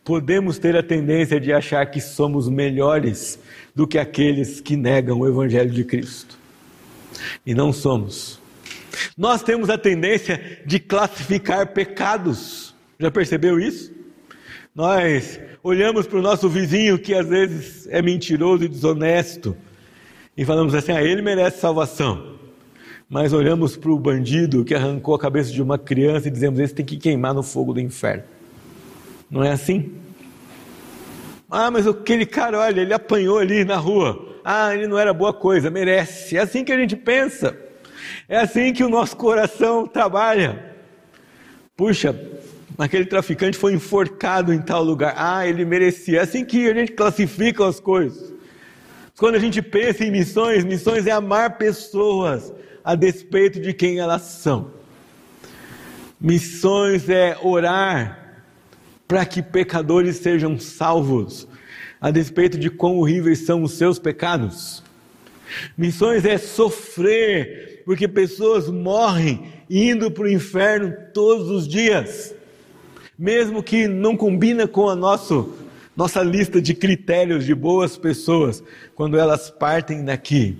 Podemos 0.03 0.59
ter 0.59 0.75
a 0.75 0.83
tendência 0.83 1.39
de 1.39 1.51
achar 1.51 1.87
que 1.87 1.99
somos 1.99 2.47
melhores 2.47 3.39
do 3.73 3.87
que 3.87 3.97
aqueles 3.97 4.61
que 4.61 4.75
negam 4.75 5.21
o 5.21 5.27
Evangelho 5.27 5.71
de 5.71 5.83
Cristo. 5.83 6.37
E 7.43 7.55
não 7.55 7.73
somos. 7.73 8.39
Nós 9.17 9.41
temos 9.41 9.71
a 9.71 9.77
tendência 9.79 10.61
de 10.67 10.79
classificar 10.79 11.73
pecados. 11.73 12.75
Já 12.99 13.09
percebeu 13.09 13.59
isso? 13.59 13.91
Nós 14.75 15.39
olhamos 15.63 16.05
para 16.05 16.19
o 16.19 16.21
nosso 16.21 16.47
vizinho 16.47 16.99
que 16.99 17.15
às 17.15 17.27
vezes 17.27 17.87
é 17.87 18.03
mentiroso 18.03 18.63
e 18.63 18.67
desonesto 18.67 19.57
e 20.37 20.45
falamos 20.45 20.75
assim: 20.75 20.91
ah, 20.91 21.01
ele 21.01 21.23
merece 21.23 21.59
salvação 21.59 22.35
mas 23.09 23.33
olhamos 23.33 23.77
para 23.77 23.91
o 23.91 23.99
bandido 23.99 24.65
que 24.65 24.73
arrancou 24.73 25.13
a 25.13 25.19
cabeça 25.19 25.51
de 25.51 25.61
uma 25.61 25.77
criança 25.77 26.27
e 26.27 26.31
dizemos: 26.31 26.59
esse 26.59 26.73
tem 26.73 26.85
que 26.85 26.97
queimar 26.97 27.33
no 27.33 27.43
fogo 27.43 27.73
do 27.73 27.79
inferno. 27.79 28.23
Não 29.29 29.43
é 29.43 29.51
assim? 29.51 29.93
Ah, 31.49 31.69
mas 31.69 31.87
aquele 31.87 32.25
cara, 32.25 32.59
olha, 32.59 32.81
ele 32.81 32.93
apanhou 32.93 33.37
ali 33.37 33.63
na 33.63 33.77
rua. 33.77 34.39
Ah, 34.43 34.73
ele 34.73 34.87
não 34.87 34.97
era 34.97 35.13
boa 35.13 35.33
coisa, 35.33 35.69
merece. 35.69 36.37
É 36.37 36.41
assim 36.41 36.63
que 36.63 36.71
a 36.71 36.77
gente 36.77 36.95
pensa. 36.95 37.57
É 38.27 38.37
assim 38.37 38.73
que 38.73 38.83
o 38.83 38.89
nosso 38.89 39.15
coração 39.15 39.87
trabalha. 39.87 40.75
Puxa, 41.75 42.15
aquele 42.77 43.05
traficante 43.05 43.57
foi 43.57 43.73
enforcado 43.73 44.53
em 44.53 44.61
tal 44.61 44.83
lugar. 44.83 45.13
Ah, 45.17 45.47
ele 45.47 45.65
merecia. 45.65 46.19
É 46.19 46.21
assim 46.21 46.43
que 46.43 46.67
a 46.69 46.73
gente 46.73 46.91
classifica 46.91 47.67
as 47.67 47.79
coisas. 47.79 48.34
Quando 49.17 49.35
a 49.35 49.39
gente 49.39 49.61
pensa 49.61 50.03
em 50.03 50.11
missões, 50.11 50.65
missões 50.65 51.07
é 51.07 51.11
amar 51.11 51.57
pessoas, 51.57 52.51
a 52.83 52.95
despeito 52.95 53.61
de 53.61 53.73
quem 53.73 53.97
elas 53.97 54.23
são. 54.23 54.71
Missões 56.19 57.07
é 57.09 57.37
orar 57.41 58.43
para 59.07 59.25
que 59.25 59.41
pecadores 59.41 60.17
sejam 60.17 60.59
salvos, 60.59 61.47
a 62.01 62.11
despeito 62.11 62.57
de 62.57 62.69
quão 62.69 62.97
horríveis 62.97 63.39
são 63.39 63.63
os 63.63 63.73
seus 63.73 63.97
pecados. 63.97 64.83
Missões 65.77 66.25
é 66.25 66.37
sofrer, 66.37 67.83
porque 67.85 68.09
pessoas 68.09 68.67
morrem 68.67 69.53
indo 69.69 70.11
para 70.11 70.25
o 70.25 70.29
inferno 70.29 70.93
todos 71.13 71.49
os 71.49 71.65
dias, 71.65 72.35
mesmo 73.17 73.63
que 73.63 73.87
não 73.87 74.17
combina 74.17 74.67
com 74.67 74.89
a 74.89 74.95
nosso, 74.95 75.64
nossa 75.95 76.21
lista 76.21 76.61
de 76.61 76.73
critérios 76.73 77.45
de 77.45 77.55
boas 77.55 77.97
pessoas, 77.97 78.63
quando 78.93 79.17
elas 79.17 79.49
partem 79.49 80.03
daqui. 80.03 80.57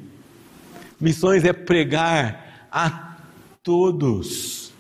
Missões 1.00 1.44
é 1.44 1.52
pregar 1.52 2.68
a 2.72 3.18
todos, 3.62 4.74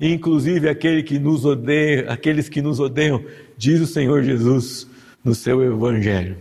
inclusive 0.00 0.68
aquele 0.68 1.02
que 1.02 1.18
nos 1.18 1.44
odeia, 1.44 2.10
aqueles 2.10 2.48
que 2.48 2.60
nos 2.60 2.78
odeiam, 2.78 3.24
diz 3.56 3.80
o 3.80 3.86
Senhor 3.86 4.22
Jesus 4.22 4.86
no 5.24 5.34
seu 5.34 5.62
Evangelho. 5.62 6.36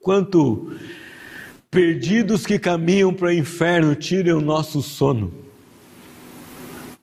Quanto 0.00 0.72
Perdidos 1.70 2.46
que 2.46 2.58
caminham 2.58 3.12
para 3.12 3.28
o 3.28 3.32
inferno, 3.32 3.94
tirem 3.94 4.32
o 4.32 4.40
nosso 4.40 4.80
sono. 4.80 5.32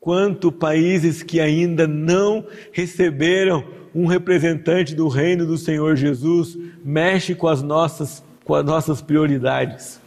Quanto 0.06 0.52
países 0.52 1.24
que 1.24 1.41
ainda 1.41 1.88
não 1.88 2.46
receberam 2.72 3.65
um 3.91 4.06
representante 4.06 4.94
do 4.94 5.08
reino 5.08 5.48
do 5.48 5.58
Senhor 5.58 5.96
Jesus 5.96 6.56
mexe 6.84 7.34
com 7.34 7.48
as 7.48 7.63
nossas, 7.63 8.24
com 8.44 8.54
as 8.54 8.63
nossas 8.63 9.02
prioridades. 9.02 10.00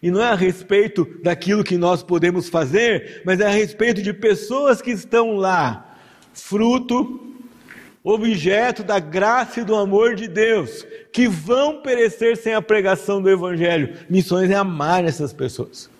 E 0.00 0.08
não 0.08 0.22
é 0.22 0.28
a 0.28 0.36
respeito 0.36 1.04
daquilo 1.20 1.64
que 1.64 1.76
nós 1.76 2.00
podemos 2.00 2.48
fazer, 2.48 3.22
mas 3.26 3.40
é 3.40 3.46
a 3.46 3.50
respeito 3.50 4.00
de 4.00 4.12
pessoas 4.12 4.80
que 4.80 4.92
estão 4.92 5.34
lá, 5.34 5.96
fruto, 6.32 7.20
objeto 8.04 8.84
da 8.84 9.00
graça 9.00 9.62
e 9.62 9.64
do 9.64 9.74
amor 9.74 10.14
de 10.14 10.28
Deus, 10.28 10.86
que 11.12 11.26
vão 11.26 11.82
perecer 11.82 12.36
sem 12.36 12.54
a 12.54 12.62
pregação 12.62 13.20
do 13.20 13.28
Evangelho. 13.28 13.96
Missões 14.08 14.48
é 14.48 14.54
amar 14.54 15.04
essas 15.04 15.32
pessoas. 15.32 15.92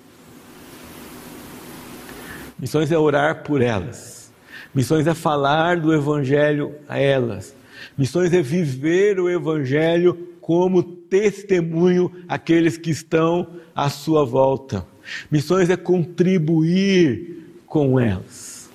Missões 2.59 2.91
é 2.93 2.99
orar 2.99 3.43
por 3.43 3.61
elas. 3.61 4.33
Missões 4.75 5.07
é 5.07 5.15
falar 5.15 5.79
do 5.79 5.93
Evangelho 5.93 6.75
a 6.89 6.99
elas. 6.99 7.55
Missões 7.97 8.33
é 8.33 8.43
viver 8.43 9.21
o 9.21 9.31
Evangelho 9.31 10.35
como 10.41 10.83
testemunho 10.83 12.11
àqueles 12.29 12.77
que 12.77 12.91
estão 12.91 13.49
à 13.75 13.89
sua 13.89 14.25
volta. 14.25 14.87
Missões 15.31 15.71
é 15.71 15.77
contribuir 15.77 17.45
com 17.67 17.99
elas. 17.99 18.71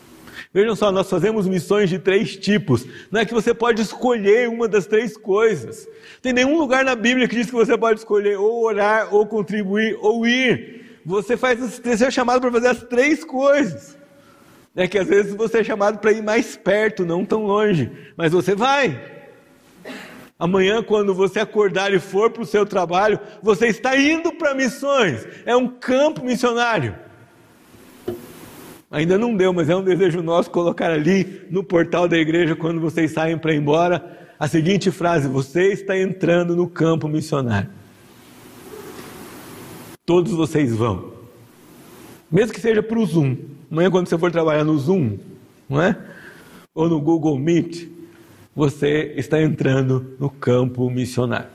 Vejam 0.52 0.76
só, 0.76 0.92
nós 0.92 1.08
fazemos 1.08 1.48
missões 1.48 1.92
de 1.92 2.00
três 2.00 2.36
tipos. 2.36 2.86
Não 3.12 3.22
é 3.22 3.26
que 3.26 3.34
você 3.34 3.54
pode 3.54 3.84
escolher 3.84 4.50
uma 4.50 4.68
das 4.68 4.88
três 4.88 5.16
coisas. 5.16 5.88
Tem 6.24 6.34
nenhum 6.34 6.58
lugar 6.58 6.84
na 6.84 6.96
Bíblia 6.96 7.28
que 7.28 7.36
diz 7.36 7.46
que 7.46 7.54
você 7.54 7.78
pode 7.78 8.00
escolher 8.00 8.40
ou 8.40 8.66
orar, 8.66 9.14
ou 9.14 9.28
contribuir, 9.28 9.96
ou 10.02 10.26
ir. 10.26 10.89
Você 11.06 11.38
faz, 11.38 11.80
você 11.80 12.06
é 12.06 12.12
chamado 12.12 12.42
para 12.42 12.52
fazer 12.52 12.68
as 12.68 12.84
três 12.84 13.24
coisas. 13.24 13.98
É 14.76 14.88
que 14.88 14.98
às 14.98 15.08
vezes 15.08 15.34
você 15.34 15.60
é 15.60 15.64
chamado 15.64 16.00
para 16.00 16.12
ir 16.12 16.22
mais 16.22 16.56
perto, 16.56 17.06
não 17.06 17.26
tão 17.26 17.46
longe, 17.46 17.92
mas 18.16 18.32
você 18.32 18.56
vai. 18.56 19.00
Amanhã, 20.38 20.82
quando 20.82 21.14
você 21.14 21.40
acordar 21.40 21.94
e 21.94 22.00
for 22.00 22.32
para 22.32 22.44
o 22.44 22.46
seu 22.46 22.66
trabalho, 22.66 23.20
você 23.42 23.68
está 23.68 23.98
indo 23.98 24.32
para 24.32 24.56
missões. 24.56 25.28
É 25.46 25.56
um 25.56 25.68
campo 25.68 26.24
missionário. 26.24 26.96
Ainda 28.90 29.18
não 29.18 29.36
deu, 29.36 29.52
mas 29.54 29.70
é 29.70 29.76
um 29.76 29.84
desejo 29.84 30.24
nosso 30.24 30.50
colocar 30.50 30.92
ali 30.92 31.46
no 31.50 31.64
portal 31.64 32.08
da 32.08 32.18
igreja, 32.18 32.56
quando 32.56 32.80
vocês 32.80 33.12
saem 33.12 33.38
para 33.38 33.54
ir 33.54 33.58
embora, 33.58 34.18
a 34.40 34.48
seguinte 34.48 34.90
frase: 34.90 35.28
Você 35.28 35.74
está 35.74 35.98
entrando 35.98 36.56
no 36.56 36.68
campo 36.68 37.08
missionário. 37.08 37.70
Todos 40.10 40.32
vocês 40.32 40.76
vão. 40.76 41.14
Mesmo 42.32 42.52
que 42.52 42.60
seja 42.60 42.82
para 42.82 42.98
o 42.98 43.06
Zoom. 43.06 43.38
Amanhã, 43.70 43.92
quando 43.92 44.10
você 44.10 44.18
for 44.18 44.32
trabalhar 44.32 44.64
no 44.64 44.76
Zoom, 44.76 45.20
não 45.70 45.80
é? 45.80 45.96
Ou 46.74 46.90
no 46.90 47.00
Google 47.00 47.38
Meet, 47.38 47.88
você 48.56 49.14
está 49.16 49.40
entrando 49.40 50.18
no 50.20 50.28
campo 50.32 50.90
missionário. 50.90 51.50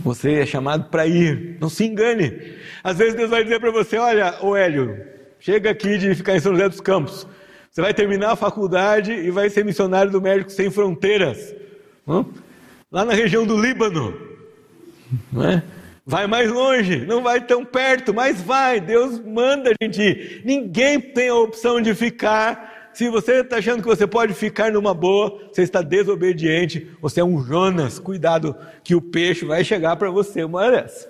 Você 0.00 0.32
é 0.32 0.46
chamado 0.46 0.88
para 0.88 1.06
ir, 1.06 1.58
não 1.60 1.68
se 1.68 1.84
engane. 1.84 2.32
Às 2.82 2.96
vezes 2.96 3.14
Deus 3.14 3.28
vai 3.28 3.44
dizer 3.44 3.60
para 3.60 3.70
você: 3.70 3.98
Olha, 3.98 4.42
ô 4.42 4.56
Hélio, 4.56 4.98
chega 5.38 5.68
aqui 5.68 5.98
de 5.98 6.14
ficar 6.14 6.36
em 6.36 6.40
São 6.40 6.52
José 6.52 6.70
dos 6.70 6.80
Campos. 6.80 7.26
Você 7.70 7.82
vai 7.82 7.92
terminar 7.92 8.30
a 8.30 8.36
faculdade 8.36 9.12
e 9.12 9.30
vai 9.30 9.50
ser 9.50 9.62
missionário 9.62 10.10
do 10.10 10.22
Médicos 10.22 10.54
Sem 10.54 10.70
Fronteiras. 10.70 11.54
Não? 12.06 12.30
Lá 12.90 13.04
na 13.04 13.12
região 13.12 13.44
do 13.44 13.60
Líbano. 13.60 14.16
Não 15.30 15.46
é? 15.46 15.62
Vai 16.06 16.28
mais 16.28 16.48
longe, 16.50 17.04
não 17.04 17.20
vai 17.20 17.44
tão 17.44 17.64
perto, 17.64 18.14
mas 18.14 18.40
vai. 18.40 18.80
Deus 18.80 19.20
manda 19.20 19.70
a 19.70 19.84
gente 19.84 20.00
ir. 20.00 20.42
Ninguém 20.44 21.00
tem 21.00 21.28
a 21.28 21.34
opção 21.34 21.80
de 21.80 21.94
ficar 21.94 22.76
se 22.96 23.10
você 23.10 23.40
está 23.40 23.58
achando 23.58 23.82
que 23.82 23.88
você 23.88 24.06
pode 24.06 24.32
ficar 24.32 24.72
numa 24.72 24.94
boa, 24.94 25.38
você 25.52 25.60
está 25.60 25.82
desobediente, 25.82 26.90
você 26.98 27.20
é 27.20 27.24
um 27.24 27.44
Jonas. 27.44 27.98
Cuidado, 27.98 28.56
que 28.82 28.94
o 28.94 29.02
peixe 29.02 29.44
vai 29.44 29.62
chegar 29.62 29.96
para 29.96 30.10
você 30.10 30.42
uma 30.42 30.60
hora 30.60 30.80
dessa. 30.80 31.06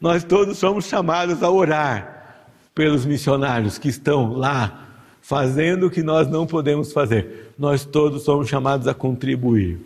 Nós 0.00 0.24
todos 0.24 0.58
somos 0.58 0.86
chamados 0.86 1.40
a 1.40 1.48
orar 1.48 2.48
pelos 2.74 3.06
missionários 3.06 3.78
que 3.78 3.88
estão 3.88 4.32
lá 4.32 4.88
fazendo 5.22 5.86
o 5.86 5.90
que 5.90 6.02
nós 6.02 6.26
não 6.26 6.48
podemos 6.48 6.92
fazer. 6.92 7.52
Nós 7.56 7.84
todos 7.84 8.24
somos 8.24 8.48
chamados 8.48 8.88
a 8.88 8.94
contribuir. 8.94 9.78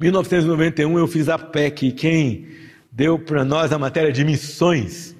Em 0.00 0.04
1991 0.04 0.98
eu 0.98 1.06
fiz 1.06 1.28
a 1.28 1.38
PEC, 1.38 1.92
quem 1.92 2.46
deu 2.90 3.18
para 3.18 3.44
nós 3.44 3.72
a 3.72 3.78
matéria 3.78 4.12
de 4.12 4.24
missões 4.24 5.16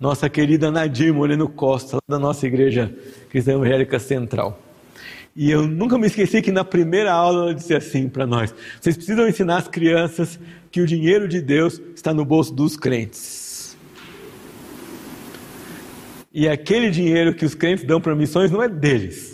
nossa 0.00 0.30
querida 0.30 0.70
Nadir 0.70 1.12
Moreno 1.12 1.46
Costa, 1.46 1.98
da 2.08 2.18
nossa 2.18 2.46
igreja 2.46 2.90
cristã 3.28 3.52
evangélica 3.52 3.98
central. 3.98 4.58
E 5.36 5.50
eu 5.50 5.66
nunca 5.66 5.98
me 5.98 6.06
esqueci 6.06 6.40
que 6.40 6.50
na 6.50 6.64
primeira 6.64 7.12
aula 7.12 7.42
ela 7.42 7.54
disse 7.54 7.74
assim 7.74 8.08
para 8.08 8.26
nós: 8.26 8.54
vocês 8.80 8.96
precisam 8.96 9.28
ensinar 9.28 9.58
as 9.58 9.68
crianças 9.68 10.40
que 10.70 10.80
o 10.80 10.86
dinheiro 10.86 11.28
de 11.28 11.42
Deus 11.42 11.80
está 11.94 12.14
no 12.14 12.24
bolso 12.24 12.52
dos 12.54 12.76
crentes. 12.76 13.76
E 16.32 16.48
aquele 16.48 16.90
dinheiro 16.90 17.34
que 17.34 17.44
os 17.44 17.54
crentes 17.54 17.84
dão 17.84 18.00
para 18.00 18.14
missões 18.16 18.50
não 18.50 18.62
é 18.62 18.68
deles. 18.68 19.29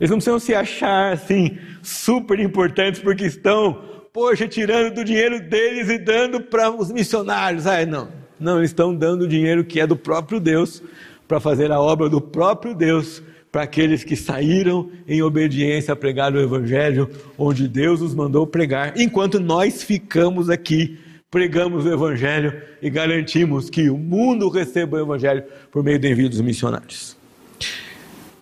Eles 0.00 0.10
não 0.10 0.16
precisam 0.16 0.38
se 0.38 0.54
achar 0.54 1.12
assim 1.12 1.58
super 1.82 2.40
importantes 2.40 3.00
porque 3.00 3.26
estão, 3.26 3.82
poxa, 4.12 4.48
tirando 4.48 4.94
do 4.94 5.04
dinheiro 5.04 5.38
deles 5.38 5.90
e 5.90 5.98
dando 5.98 6.40
para 6.40 6.70
os 6.70 6.90
missionários. 6.90 7.66
Ah, 7.66 7.84
não. 7.84 8.08
Não, 8.40 8.56
eles 8.56 8.70
estão 8.70 8.94
dando 8.94 9.22
o 9.22 9.28
dinheiro 9.28 9.62
que 9.62 9.78
é 9.78 9.86
do 9.86 9.94
próprio 9.96 10.40
Deus 10.40 10.82
para 11.28 11.38
fazer 11.38 11.70
a 11.70 11.78
obra 11.78 12.08
do 12.08 12.20
próprio 12.20 12.74
Deus 12.74 13.22
para 13.52 13.62
aqueles 13.62 14.02
que 14.02 14.16
saíram 14.16 14.90
em 15.06 15.22
obediência 15.22 15.92
a 15.92 15.96
pregar 15.96 16.32
o 16.32 16.40
Evangelho, 16.40 17.10
onde 17.36 17.68
Deus 17.68 18.00
os 18.00 18.14
mandou 18.14 18.46
pregar, 18.46 18.94
enquanto 18.96 19.38
nós 19.40 19.82
ficamos 19.82 20.48
aqui, 20.48 20.98
pregamos 21.30 21.84
o 21.84 21.92
Evangelho 21.92 22.62
e 22.80 22.88
garantimos 22.88 23.68
que 23.68 23.90
o 23.90 23.98
mundo 23.98 24.48
receba 24.48 24.96
o 24.96 25.00
Evangelho 25.00 25.42
por 25.70 25.82
meio 25.82 26.00
do 26.00 26.06
envio 26.06 26.28
dos 26.28 26.40
missionários. 26.40 27.19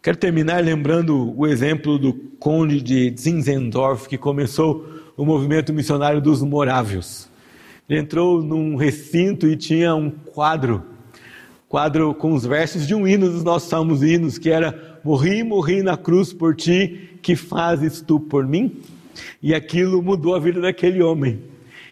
Quero 0.00 0.16
terminar 0.16 0.62
lembrando 0.62 1.34
o 1.36 1.44
exemplo 1.44 1.98
do 1.98 2.12
conde 2.38 2.80
de 2.80 3.12
Zinzendorf, 3.18 4.08
que 4.08 4.16
começou 4.16 4.86
o 5.16 5.24
movimento 5.24 5.72
missionário 5.72 6.20
dos 6.20 6.40
Morávios. 6.40 7.28
Ele 7.88 7.98
entrou 7.98 8.40
num 8.40 8.76
recinto 8.76 9.48
e 9.48 9.56
tinha 9.56 9.96
um 9.96 10.08
quadro, 10.08 10.84
quadro 11.68 12.14
com 12.14 12.32
os 12.32 12.46
versos 12.46 12.86
de 12.86 12.94
um 12.94 13.08
hino 13.08 13.28
dos 13.28 13.42
nossos 13.42 13.68
salmos 13.68 14.00
hinos, 14.00 14.38
que 14.38 14.50
era 14.50 15.00
Morri, 15.02 15.42
morri 15.42 15.82
na 15.82 15.96
cruz 15.96 16.32
por 16.32 16.54
ti, 16.54 17.18
que 17.20 17.34
fazes 17.34 18.00
tu 18.00 18.20
por 18.20 18.46
mim? 18.46 18.76
E 19.42 19.52
aquilo 19.52 20.00
mudou 20.00 20.36
a 20.36 20.38
vida 20.38 20.60
daquele 20.60 21.02
homem. 21.02 21.40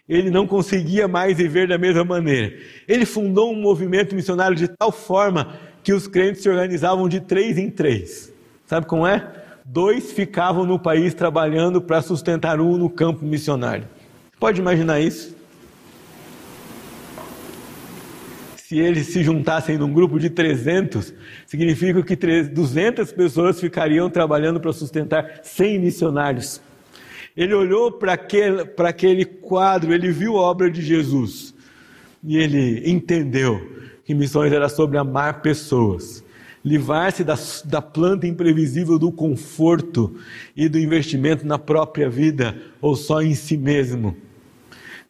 Ele 0.07 0.31
não 0.31 0.47
conseguia 0.47 1.09
mais 1.09 1.35
viver 1.35 1.67
da 1.67 1.77
mesma 1.77 2.05
maneira. 2.05 2.55
Ele 2.87 3.05
fundou 3.05 3.51
um 3.51 3.61
movimento 3.61 4.15
missionário 4.15 4.55
de 4.55 4.69
tal 4.69 4.93
forma 4.93 5.57
que 5.87 5.93
os 5.93 6.05
crentes 6.05 6.43
se 6.43 6.49
organizavam 6.49 7.07
de 7.07 7.21
três 7.21 7.57
em 7.57 7.69
três. 7.69 8.29
Sabe 8.65 8.85
como 8.85 9.07
é? 9.07 9.25
Dois 9.63 10.11
ficavam 10.11 10.65
no 10.65 10.77
país 10.77 11.13
trabalhando 11.13 11.81
para 11.81 12.01
sustentar 12.01 12.59
um 12.59 12.75
no 12.75 12.89
campo 12.89 13.23
missionário. 13.23 13.87
Pode 14.37 14.59
imaginar 14.59 14.99
isso? 14.99 15.33
se 18.57 18.77
eles 18.77 19.07
se 19.07 19.23
juntassem 19.23 19.77
num 19.77 19.93
grupo 19.93 20.19
de 20.19 20.29
300, 20.29 21.13
significa 21.45 22.03
que 22.03 22.17
200 22.17 23.13
pessoas 23.13 23.61
ficariam 23.61 24.09
trabalhando 24.09 24.59
para 24.59 24.73
sustentar 24.73 25.39
100 25.41 25.79
missionários. 25.79 26.61
Ele 27.33 27.53
olhou 27.53 27.93
para 27.93 28.11
aquele, 28.11 28.69
aquele 28.77 29.23
quadro, 29.23 29.93
ele 29.93 30.11
viu 30.11 30.35
a 30.35 30.41
obra 30.41 30.69
de 30.69 30.81
Jesus 30.81 31.55
e 32.21 32.35
ele 32.35 32.91
entendeu 32.91 33.77
que 34.07 34.15
missões 34.15 34.51
era 34.51 34.67
sobre 34.69 34.97
amar 34.97 35.41
pessoas, 35.41 36.23
livrar-se 36.65 37.23
da, 37.23 37.37
da 37.65 37.81
planta 37.81 38.25
imprevisível 38.25 38.97
do 38.97 39.11
conforto 39.11 40.15
e 40.55 40.67
do 40.67 40.79
investimento 40.79 41.45
na 41.45 41.59
própria 41.59 42.09
vida 42.09 42.57
ou 42.81 42.95
só 42.95 43.21
em 43.21 43.35
si 43.35 43.55
mesmo, 43.55 44.17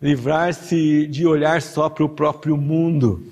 livrar-se 0.01 1.07
de 1.07 1.25
olhar 1.25 1.61
só 1.61 1.87
para 1.87 2.03
o 2.03 2.09
próprio 2.09 2.57
mundo 2.57 3.23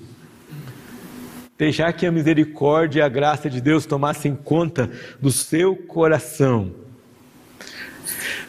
Deixar 1.58 1.90
que 1.94 2.04
a 2.04 2.12
misericórdia 2.12 3.00
e 3.00 3.02
a 3.02 3.08
graça 3.08 3.48
de 3.48 3.62
Deus 3.62 3.86
tomassem 3.86 4.34
conta 4.34 4.90
do 5.22 5.32
seu 5.32 5.74
coração. 5.74 6.70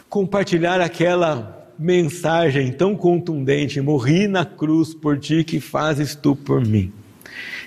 Compartilhar 0.09 0.82
aquela 0.82 1.72
mensagem 1.80 2.70
tão 2.74 2.97
contundente: 2.97 3.80
morri 3.80 4.28
na 4.28 4.43
cruz 4.43 4.93
por 4.93 5.18
ti, 5.18 5.45
que 5.45 5.61
fazes 5.61 6.15
tu 6.15 6.36
por 6.36 6.65
mim. 6.65 6.91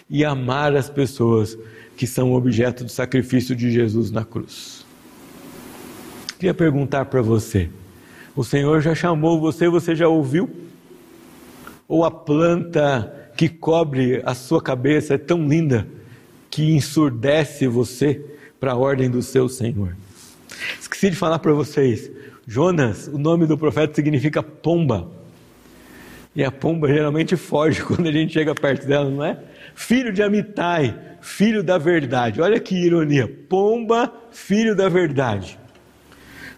E 0.09 0.25
amar 0.25 0.75
as 0.75 0.89
pessoas 0.89 1.57
que 1.97 2.07
são 2.07 2.33
objeto 2.33 2.85
do 2.85 2.91
sacrifício 2.91 3.55
de 3.55 3.71
Jesus 3.71 4.11
na 4.11 4.25
cruz. 4.25 4.85
Queria 6.39 6.55
perguntar 6.55 7.05
para 7.05 7.21
você: 7.21 7.69
o 8.35 8.43
Senhor 8.43 8.81
já 8.81 8.95
chamou 8.95 9.41
você, 9.41 9.69
você 9.69 9.95
já 9.95 10.09
ouviu? 10.09 10.49
Ou 11.87 12.05
a 12.05 12.11
planta 12.11 13.33
que 13.37 13.49
cobre 13.49 14.23
a 14.25 14.35
sua 14.35 14.63
cabeça 14.63 15.15
é 15.15 15.19
tão 15.19 15.47
linda 15.47 15.87
que 16.51 16.73
ensurdece 16.73 17.67
você 17.67 18.25
para 18.59 18.73
a 18.73 18.77
ordem 18.77 19.11
do 19.11 19.23
seu 19.23 19.49
Senhor. 19.49 19.97
Esqueci 20.81 21.11
de 21.11 21.17
falar 21.17 21.39
para 21.39 21.53
vocês, 21.53 22.11
Jonas, 22.47 23.09
o 23.09 23.19
nome 23.19 23.47
do 23.47 23.57
profeta 23.57 23.95
significa 23.95 24.43
pomba. 24.43 25.11
E 26.35 26.45
a 26.45 26.51
pomba 26.51 26.89
geralmente 26.89 27.37
foge 27.37 27.83
quando 27.85 28.07
a 28.07 28.13
gente 28.13 28.33
chega 28.33 28.55
perto 28.55 28.87
dela, 28.87 29.11
não 29.11 29.25
é? 29.25 29.39
Filho 29.75 30.13
de 30.13 30.23
Amitai, 30.23 30.97
filho 31.21 31.63
da 31.63 31.79
verdade. 31.79 32.41
Olha 32.41 32.61
que 32.61 32.75
ironia. 32.75 33.29
Pomba, 33.49 34.13
filho 34.31 34.77
da 34.77 34.89
verdade. 34.89 35.59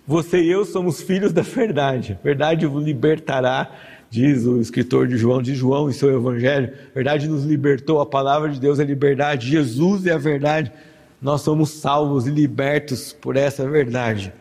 Você 0.06 0.42
e 0.42 0.50
eu 0.50 0.64
somos 0.64 1.00
filhos 1.00 1.32
da 1.32 1.42
verdade. 1.42 2.18
A 2.20 2.24
verdade 2.24 2.66
vos 2.66 2.84
libertará, 2.84 3.70
diz 4.10 4.44
o 4.44 4.60
escritor 4.60 5.06
de 5.06 5.16
João, 5.16 5.40
de 5.40 5.54
João 5.54 5.88
em 5.88 5.92
seu 5.92 6.14
evangelho. 6.14 6.72
A 6.90 6.94
verdade 6.94 7.28
nos 7.28 7.44
libertou, 7.44 8.00
a 8.00 8.06
palavra 8.06 8.50
de 8.50 8.60
Deus 8.60 8.80
é 8.80 8.84
liberdade, 8.84 9.48
Jesus 9.48 10.04
é 10.06 10.12
a 10.12 10.18
verdade. 10.18 10.72
Nós 11.20 11.42
somos 11.42 11.70
salvos 11.70 12.26
e 12.26 12.30
libertos 12.30 13.12
por 13.12 13.36
essa 13.36 13.68
verdade. 13.68 14.32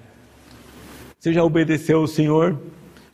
Você 1.20 1.32
já 1.32 1.44
obedeceu 1.44 2.00
ao 2.00 2.08
Senhor? 2.08 2.60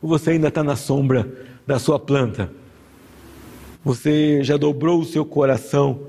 Ou 0.00 0.08
você 0.08 0.30
ainda 0.30 0.48
está 0.48 0.64
na 0.64 0.74
sombra 0.74 1.47
da 1.68 1.78
sua 1.78 2.00
planta? 2.00 2.50
Você 3.84 4.42
já 4.42 4.56
dobrou 4.56 5.02
o 5.02 5.04
seu 5.04 5.22
coração 5.22 6.00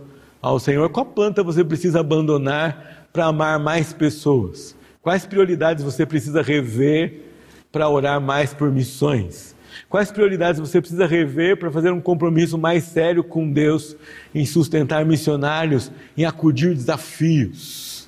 ao 0.41 0.57
Senhor? 0.57 0.89
Qual 0.89 1.05
planta 1.05 1.43
você 1.43 1.65
precisa 1.65 1.99
abandonar 1.99 3.09
para 3.11 3.25
amar 3.25 3.59
mais 3.59 3.91
pessoas? 3.91 4.73
Quais 5.01 5.25
prioridades 5.25 5.83
você 5.83 6.05
precisa 6.05 6.41
rever 6.41 7.25
para 7.73 7.89
orar 7.89 8.21
mais 8.21 8.53
por 8.53 8.71
missões? 8.71 9.53
Quais 9.89 10.09
prioridades 10.13 10.61
você 10.61 10.79
precisa 10.79 11.05
rever 11.05 11.59
para 11.59 11.69
fazer 11.69 11.91
um 11.91 11.99
compromisso 11.99 12.57
mais 12.57 12.85
sério 12.85 13.21
com 13.21 13.51
Deus 13.51 13.97
em 14.33 14.45
sustentar 14.45 15.03
missionários, 15.03 15.91
em 16.15 16.23
acudir 16.23 16.73
desafios? 16.73 18.07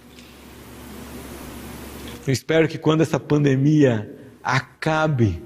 Eu 2.25 2.31
espero 2.31 2.69
que 2.69 2.77
quando 2.77 3.01
essa 3.01 3.19
pandemia 3.19 4.09
acabe, 4.41 5.43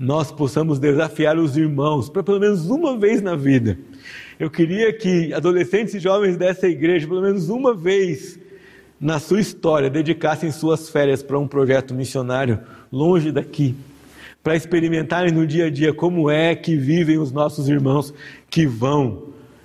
nós 0.00 0.32
possamos 0.32 0.78
desafiar 0.78 1.38
os 1.38 1.58
irmãos 1.58 2.08
para 2.08 2.22
pelo 2.22 2.40
menos 2.40 2.70
uma 2.70 2.96
vez 2.96 3.20
na 3.20 3.36
vida. 3.36 3.78
Eu 4.38 4.48
queria 4.48 4.90
que 4.94 5.30
adolescentes 5.34 5.92
e 5.92 6.00
jovens 6.00 6.38
dessa 6.38 6.66
igreja, 6.66 7.06
pelo 7.06 7.20
menos 7.20 7.50
uma 7.50 7.74
vez 7.74 8.40
na 8.98 9.18
sua 9.18 9.40
história, 9.40 9.90
dedicassem 9.90 10.50
suas 10.50 10.88
férias 10.88 11.22
para 11.22 11.38
um 11.38 11.46
projeto 11.46 11.92
missionário 11.92 12.60
longe 12.90 13.30
daqui, 13.30 13.74
para 14.42 14.56
experimentarem 14.56 15.34
no 15.34 15.46
dia 15.46 15.66
a 15.66 15.70
dia 15.70 15.92
como 15.92 16.30
é 16.30 16.54
que 16.54 16.76
vivem 16.76 17.18
os 17.18 17.30
nossos 17.30 17.68
irmãos 17.68 18.14
que 18.48 18.64
vão 18.66 19.24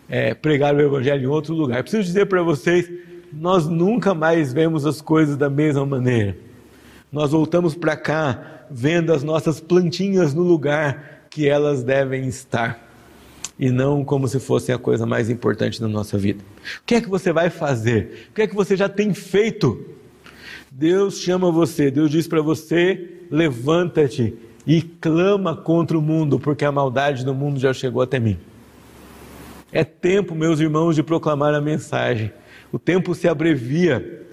é, 0.10 0.34
pregar 0.34 0.76
o 0.76 0.82
Evangelho 0.82 1.24
em 1.24 1.28
outro 1.28 1.54
lugar. 1.54 1.78
Eu 1.78 1.84
preciso 1.84 2.04
dizer 2.04 2.26
para 2.26 2.44
vocês, 2.44 2.92
nós 3.32 3.68
nunca 3.68 4.14
mais 4.14 4.52
vemos 4.52 4.86
as 4.86 5.00
coisas 5.00 5.38
da 5.38 5.50
mesma 5.50 5.86
maneira. 5.86 6.36
Nós 7.10 7.32
voltamos 7.32 7.74
para 7.74 7.96
cá 7.96 8.55
vendo 8.70 9.14
as 9.14 9.24
nossas 9.24 9.60
plantinhas 9.60 10.34
no 10.34 10.44
lugar 10.44 11.28
que 11.30 11.48
elas 11.48 11.84
devem 11.84 12.28
estar 12.28 12.86
e 13.58 13.70
não 13.70 14.04
como 14.04 14.28
se 14.28 14.40
fossem 14.40 14.74
a 14.76 14.78
coisa 14.78 15.06
mais 15.06 15.30
importante 15.30 15.80
da 15.80 15.88
nossa 15.88 16.18
vida. 16.18 16.44
O 16.82 16.86
que 16.86 16.96
é 16.96 17.02
que 17.02 17.10
você 17.10 17.32
vai 17.32 17.50
fazer? 17.50 18.28
O 18.30 18.34
que 18.34 18.42
é 18.42 18.48
que 18.48 18.56
você 18.56 18.76
já 18.76 18.90
tem 18.90 19.14
feito? 19.14 19.86
Deus 20.72 21.20
chama 21.20 21.50
você, 21.52 21.90
Deus 21.90 22.12
diz 22.12 22.28
para 22.28 22.42
você: 22.42 23.22
levanta-te 23.32 24.34
e 24.68 24.82
clama 24.82 25.56
contra 25.56 25.98
o 25.98 26.02
mundo, 26.02 26.40
porque 26.40 26.66
a 26.66 26.72
maldade 26.72 27.24
do 27.24 27.34
mundo 27.34 27.60
já 27.60 27.74
chegou 27.74 28.02
até 28.02 28.20
mim. 28.20 28.38
É 29.72 29.84
tempo, 29.84 30.36
meus 30.36 30.60
irmãos, 30.60 30.96
de 30.96 31.04
proclamar 31.04 31.54
a 31.54 31.62
mensagem. 31.62 32.32
O 32.72 32.80
tempo 32.80 33.16
se 33.16 33.28
abrevia, 33.28 34.26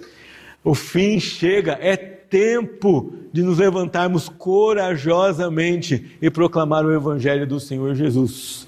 o 0.65 0.75
fim 0.75 1.21
chega, 1.21 1.79
é 1.81 1.97
tempo 2.33 3.13
de 3.31 3.43
nos 3.43 3.59
levantarmos 3.59 4.27
corajosamente 4.27 6.17
e 6.23 6.31
proclamar 6.31 6.83
o 6.83 6.91
Evangelho 6.91 7.47
do 7.47 7.61
Senhor 7.61 7.95
Jesus. 7.95 8.67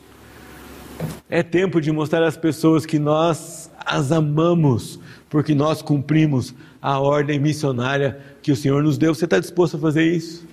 É 1.30 1.42
tempo 1.42 1.80
de 1.80 1.90
mostrar 1.90 2.22
às 2.22 2.36
pessoas 2.36 2.84
que 2.84 2.98
nós 2.98 3.70
as 3.86 4.12
amamos, 4.12 5.00
porque 5.30 5.54
nós 5.54 5.80
cumprimos 5.80 6.54
a 6.80 7.00
ordem 7.00 7.38
missionária 7.38 8.18
que 8.42 8.52
o 8.52 8.56
Senhor 8.56 8.82
nos 8.82 8.98
deu. 8.98 9.14
Você 9.14 9.24
está 9.24 9.38
disposto 9.38 9.78
a 9.78 9.80
fazer 9.80 10.04
isso? 10.12 10.46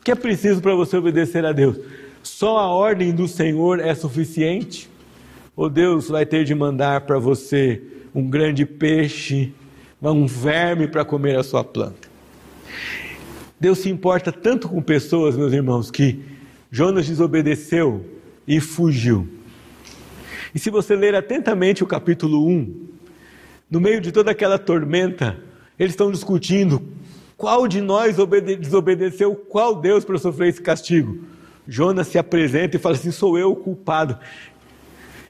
O 0.00 0.02
que 0.02 0.10
é 0.10 0.14
preciso 0.14 0.62
para 0.62 0.74
você 0.74 0.96
obedecer 0.96 1.44
a 1.44 1.52
Deus? 1.52 1.76
Só 2.22 2.56
a 2.56 2.68
ordem 2.68 3.12
do 3.12 3.28
Senhor 3.28 3.80
é 3.80 3.94
suficiente? 3.94 4.88
Ou 5.54 5.68
Deus 5.68 6.08
vai 6.08 6.24
ter 6.24 6.42
de 6.42 6.54
mandar 6.54 7.02
para 7.02 7.18
você 7.18 7.82
um 8.14 8.26
grande 8.26 8.64
peixe, 8.64 9.52
um 10.00 10.26
verme 10.26 10.88
para 10.88 11.04
comer 11.04 11.38
a 11.38 11.42
sua 11.42 11.62
planta? 11.62 12.05
Deus 13.58 13.78
se 13.78 13.88
importa 13.88 14.30
tanto 14.30 14.68
com 14.68 14.82
pessoas, 14.82 15.36
meus 15.36 15.52
irmãos, 15.52 15.90
que 15.90 16.22
Jonas 16.70 17.06
desobedeceu 17.06 18.04
e 18.46 18.60
fugiu. 18.60 19.28
E 20.54 20.58
se 20.58 20.70
você 20.70 20.94
ler 20.94 21.14
atentamente 21.14 21.82
o 21.82 21.86
capítulo 21.86 22.46
1, 22.46 22.86
no 23.70 23.80
meio 23.80 24.00
de 24.00 24.12
toda 24.12 24.30
aquela 24.30 24.58
tormenta, 24.58 25.38
eles 25.78 25.92
estão 25.92 26.10
discutindo 26.10 26.82
qual 27.36 27.66
de 27.66 27.80
nós 27.80 28.16
desobedeceu 28.60 29.34
qual 29.34 29.74
Deus 29.74 30.04
para 30.04 30.18
sofrer 30.18 30.48
esse 30.48 30.62
castigo. 30.62 31.18
Jonas 31.68 32.06
se 32.06 32.18
apresenta 32.18 32.76
e 32.76 32.80
fala 32.80 32.94
assim: 32.94 33.10
sou 33.10 33.38
eu 33.38 33.52
o 33.52 33.56
culpado. 33.56 34.18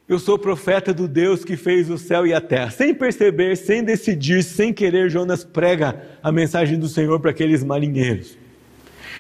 Eu 0.09 0.21
sou 0.21 0.39
profeta 0.39 0.95
do 0.95 1.09
Deus 1.09 1.45
que 1.45 1.57
fez 1.57 1.91
o 1.91 1.99
céu 1.99 2.25
e 2.25 2.33
a 2.33 2.41
terra. 2.41 2.71
Sem 2.71 2.95
perceber, 2.95 3.57
sem 3.57 3.83
decidir, 3.83 4.45
sem 4.45 4.73
querer, 4.73 5.11
Jonas 5.11 5.43
prega 5.43 6.01
a 6.23 6.31
mensagem 6.31 6.79
do 6.79 6.87
Senhor 6.87 7.19
para 7.19 7.33
aqueles 7.33 7.65
marinheiros. 7.65 8.39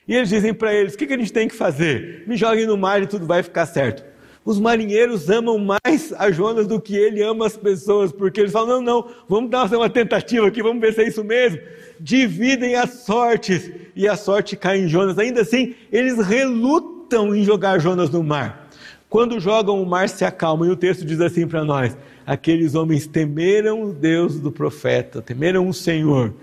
E 0.07 0.15
eles 0.15 0.29
dizem 0.29 0.55
para 0.55 0.73
eles: 0.73 0.95
o 0.95 0.97
que, 0.97 1.09
que 1.09 1.15
a 1.15 1.19
gente 1.19 1.33
tem 1.33 1.49
que 1.49 1.57
fazer? 1.57 2.23
Me 2.29 2.37
joguem 2.37 2.67
no 2.67 2.77
mar 2.77 3.03
e 3.03 3.07
tudo 3.09 3.27
vai 3.27 3.43
ficar 3.43 3.67
certo. 3.67 4.05
Os 4.45 4.61
marinheiros 4.61 5.29
amam 5.29 5.59
mais 5.59 6.15
a 6.17 6.31
Jonas 6.31 6.69
do 6.69 6.81
que 6.81 6.95
ele 6.95 7.21
ama 7.21 7.49
as 7.49 7.57
pessoas, 7.57 8.13
porque 8.13 8.39
eles 8.39 8.53
falam: 8.53 8.81
não, 8.81 9.03
não, 9.03 9.11
vamos 9.29 9.51
dar 9.51 9.67
uma 9.77 9.91
tentativa 9.91 10.47
aqui, 10.47 10.63
vamos 10.63 10.81
ver 10.81 10.95
se 10.95 11.03
é 11.03 11.09
isso 11.09 11.25
mesmo. 11.25 11.59
Dividem 11.99 12.77
as 12.77 12.91
sortes 13.01 13.73
e 13.97 14.07
a 14.07 14.15
sorte 14.15 14.55
cai 14.55 14.79
em 14.79 14.87
Jonas. 14.87 15.19
Ainda 15.19 15.41
assim, 15.41 15.75
eles 15.91 16.25
relutam 16.25 17.35
em 17.35 17.43
jogar 17.43 17.81
Jonas 17.81 18.09
no 18.09 18.23
mar. 18.23 18.66
Quando 19.09 19.39
jogam, 19.39 19.81
o 19.81 19.87
mar 19.87 20.09
se 20.09 20.25
acalma, 20.25 20.67
e 20.67 20.71
o 20.71 20.77
texto 20.77 21.05
diz 21.05 21.21
assim 21.21 21.47
para 21.47 21.65
nós: 21.65 21.97
aqueles 22.27 22.75
homens 22.75 23.07
temeram 23.07 23.85
o 23.85 23.93
Deus 23.93 24.41
do 24.41 24.51
profeta, 24.51 25.23
temeram 25.23 25.69
o 25.69 25.75
Senhor 25.75 26.35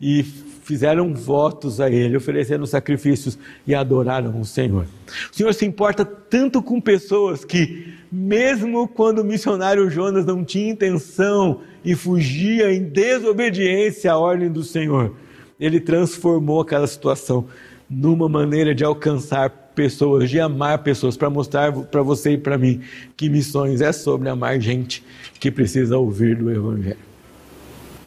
e 0.00 0.22
fizeram 0.22 1.12
votos 1.12 1.80
a 1.80 1.90
Ele, 1.90 2.16
ofereceram 2.16 2.64
sacrifícios 2.66 3.38
e 3.66 3.74
adoraram 3.74 4.40
o 4.40 4.44
Senhor. 4.44 4.86
O 5.32 5.36
Senhor 5.36 5.52
se 5.52 5.66
importa 5.66 6.04
tanto 6.04 6.62
com 6.62 6.80
pessoas 6.80 7.44
que, 7.44 7.92
mesmo 8.12 8.86
quando 8.86 9.20
o 9.20 9.24
missionário 9.24 9.90
Jonas 9.90 10.24
não 10.24 10.44
tinha 10.44 10.70
intenção 10.70 11.62
e 11.84 11.96
fugia 11.96 12.72
em 12.72 12.84
desobediência 12.84 14.12
à 14.12 14.18
ordem 14.18 14.48
do 14.48 14.62
Senhor, 14.62 15.14
ele 15.58 15.80
transformou 15.80 16.60
aquela 16.60 16.86
situação 16.86 17.46
numa 17.88 18.28
maneira 18.28 18.72
de 18.72 18.84
alcançar 18.84 19.69
pessoas, 19.80 20.28
de 20.28 20.38
amar 20.38 20.82
pessoas, 20.82 21.16
para 21.16 21.30
mostrar 21.30 21.72
para 21.72 22.02
você 22.02 22.32
e 22.32 22.38
para 22.38 22.58
mim 22.58 22.82
que 23.16 23.30
missões 23.30 23.80
é 23.80 23.92
sobre 23.92 24.28
amar 24.28 24.60
gente 24.60 25.02
que 25.38 25.50
precisa 25.50 25.96
ouvir 25.96 26.36
do 26.36 26.50
Evangelho. 26.50 26.98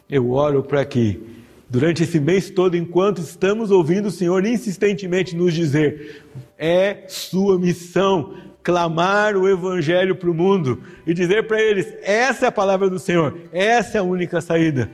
Eu 0.08 0.30
oro 0.30 0.62
para 0.62 0.84
que 0.84 1.20
durante 1.68 2.04
esse 2.04 2.20
mês 2.20 2.48
todo, 2.48 2.76
enquanto 2.76 3.18
estamos 3.18 3.72
ouvindo 3.72 4.06
o 4.06 4.10
Senhor 4.12 4.46
insistentemente 4.46 5.34
nos 5.34 5.52
dizer: 5.52 6.22
é 6.56 7.06
sua 7.08 7.58
missão 7.58 8.34
clamar 8.62 9.36
o 9.36 9.48
Evangelho 9.48 10.14
para 10.14 10.30
o 10.30 10.34
mundo 10.34 10.80
e 11.04 11.12
dizer 11.12 11.48
para 11.48 11.60
eles: 11.60 11.92
essa 12.04 12.44
é 12.44 12.48
a 12.50 12.52
palavra 12.52 12.88
do 12.88 13.00
Senhor, 13.00 13.36
essa 13.50 13.98
é 13.98 14.00
a 14.00 14.04
única 14.04 14.40
saída. 14.40 14.88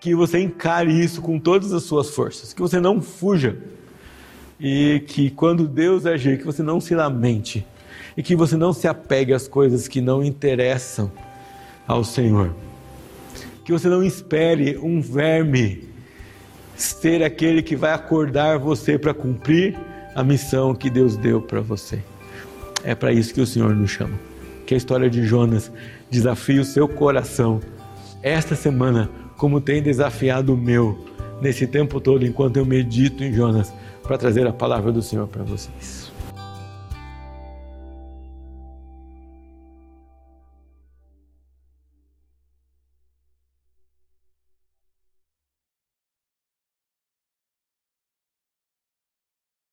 Que 0.00 0.12
você 0.12 0.40
encare 0.40 0.90
isso 0.90 1.22
com 1.22 1.38
todas 1.38 1.72
as 1.72 1.84
suas 1.84 2.10
forças, 2.10 2.52
que 2.52 2.60
você 2.60 2.80
não 2.80 3.00
fuja 3.00 3.56
e 4.58 5.02
que 5.06 5.30
quando 5.30 5.68
Deus 5.68 6.06
agir, 6.06 6.38
que 6.38 6.44
você 6.44 6.62
não 6.62 6.80
se 6.80 6.94
lamente 6.94 7.66
e 8.16 8.22
que 8.22 8.34
você 8.34 8.56
não 8.56 8.72
se 8.72 8.88
apegue 8.88 9.32
às 9.32 9.46
coisas 9.46 9.86
que 9.86 10.00
não 10.00 10.24
interessam 10.24 11.10
ao 11.86 12.02
Senhor. 12.02 12.54
Que 13.64 13.72
você 13.72 13.88
não 13.88 14.02
espere 14.02 14.78
um 14.78 15.00
verme 15.00 15.84
ser 16.74 17.22
aquele 17.22 17.62
que 17.62 17.76
vai 17.76 17.92
acordar 17.92 18.58
você 18.58 18.98
para 18.98 19.12
cumprir 19.12 19.76
a 20.14 20.22
missão 20.24 20.74
que 20.74 20.88
Deus 20.88 21.16
deu 21.16 21.42
para 21.42 21.60
você. 21.60 21.98
É 22.82 22.94
para 22.94 23.12
isso 23.12 23.34
que 23.34 23.40
o 23.40 23.46
Senhor 23.46 23.74
nos 23.74 23.90
chama. 23.90 24.18
Que 24.66 24.74
a 24.74 24.76
história 24.76 25.10
de 25.10 25.24
Jonas 25.24 25.70
desafie 26.10 26.58
o 26.58 26.64
seu 26.64 26.88
coração 26.88 27.60
esta 28.22 28.54
semana, 28.54 29.10
como 29.36 29.60
tem 29.60 29.82
desafiado 29.82 30.54
o 30.54 30.56
meu 30.56 31.06
nesse 31.40 31.66
tempo 31.66 32.00
todo 32.00 32.24
enquanto 32.24 32.56
eu 32.56 32.64
medito 32.64 33.22
em 33.22 33.32
Jonas 33.32 33.72
para 34.06 34.16
trazer 34.16 34.46
a 34.46 34.52
palavra 34.52 34.92
do 34.92 35.02
Senhor 35.02 35.26
para 35.26 35.42
vocês. 35.42 36.05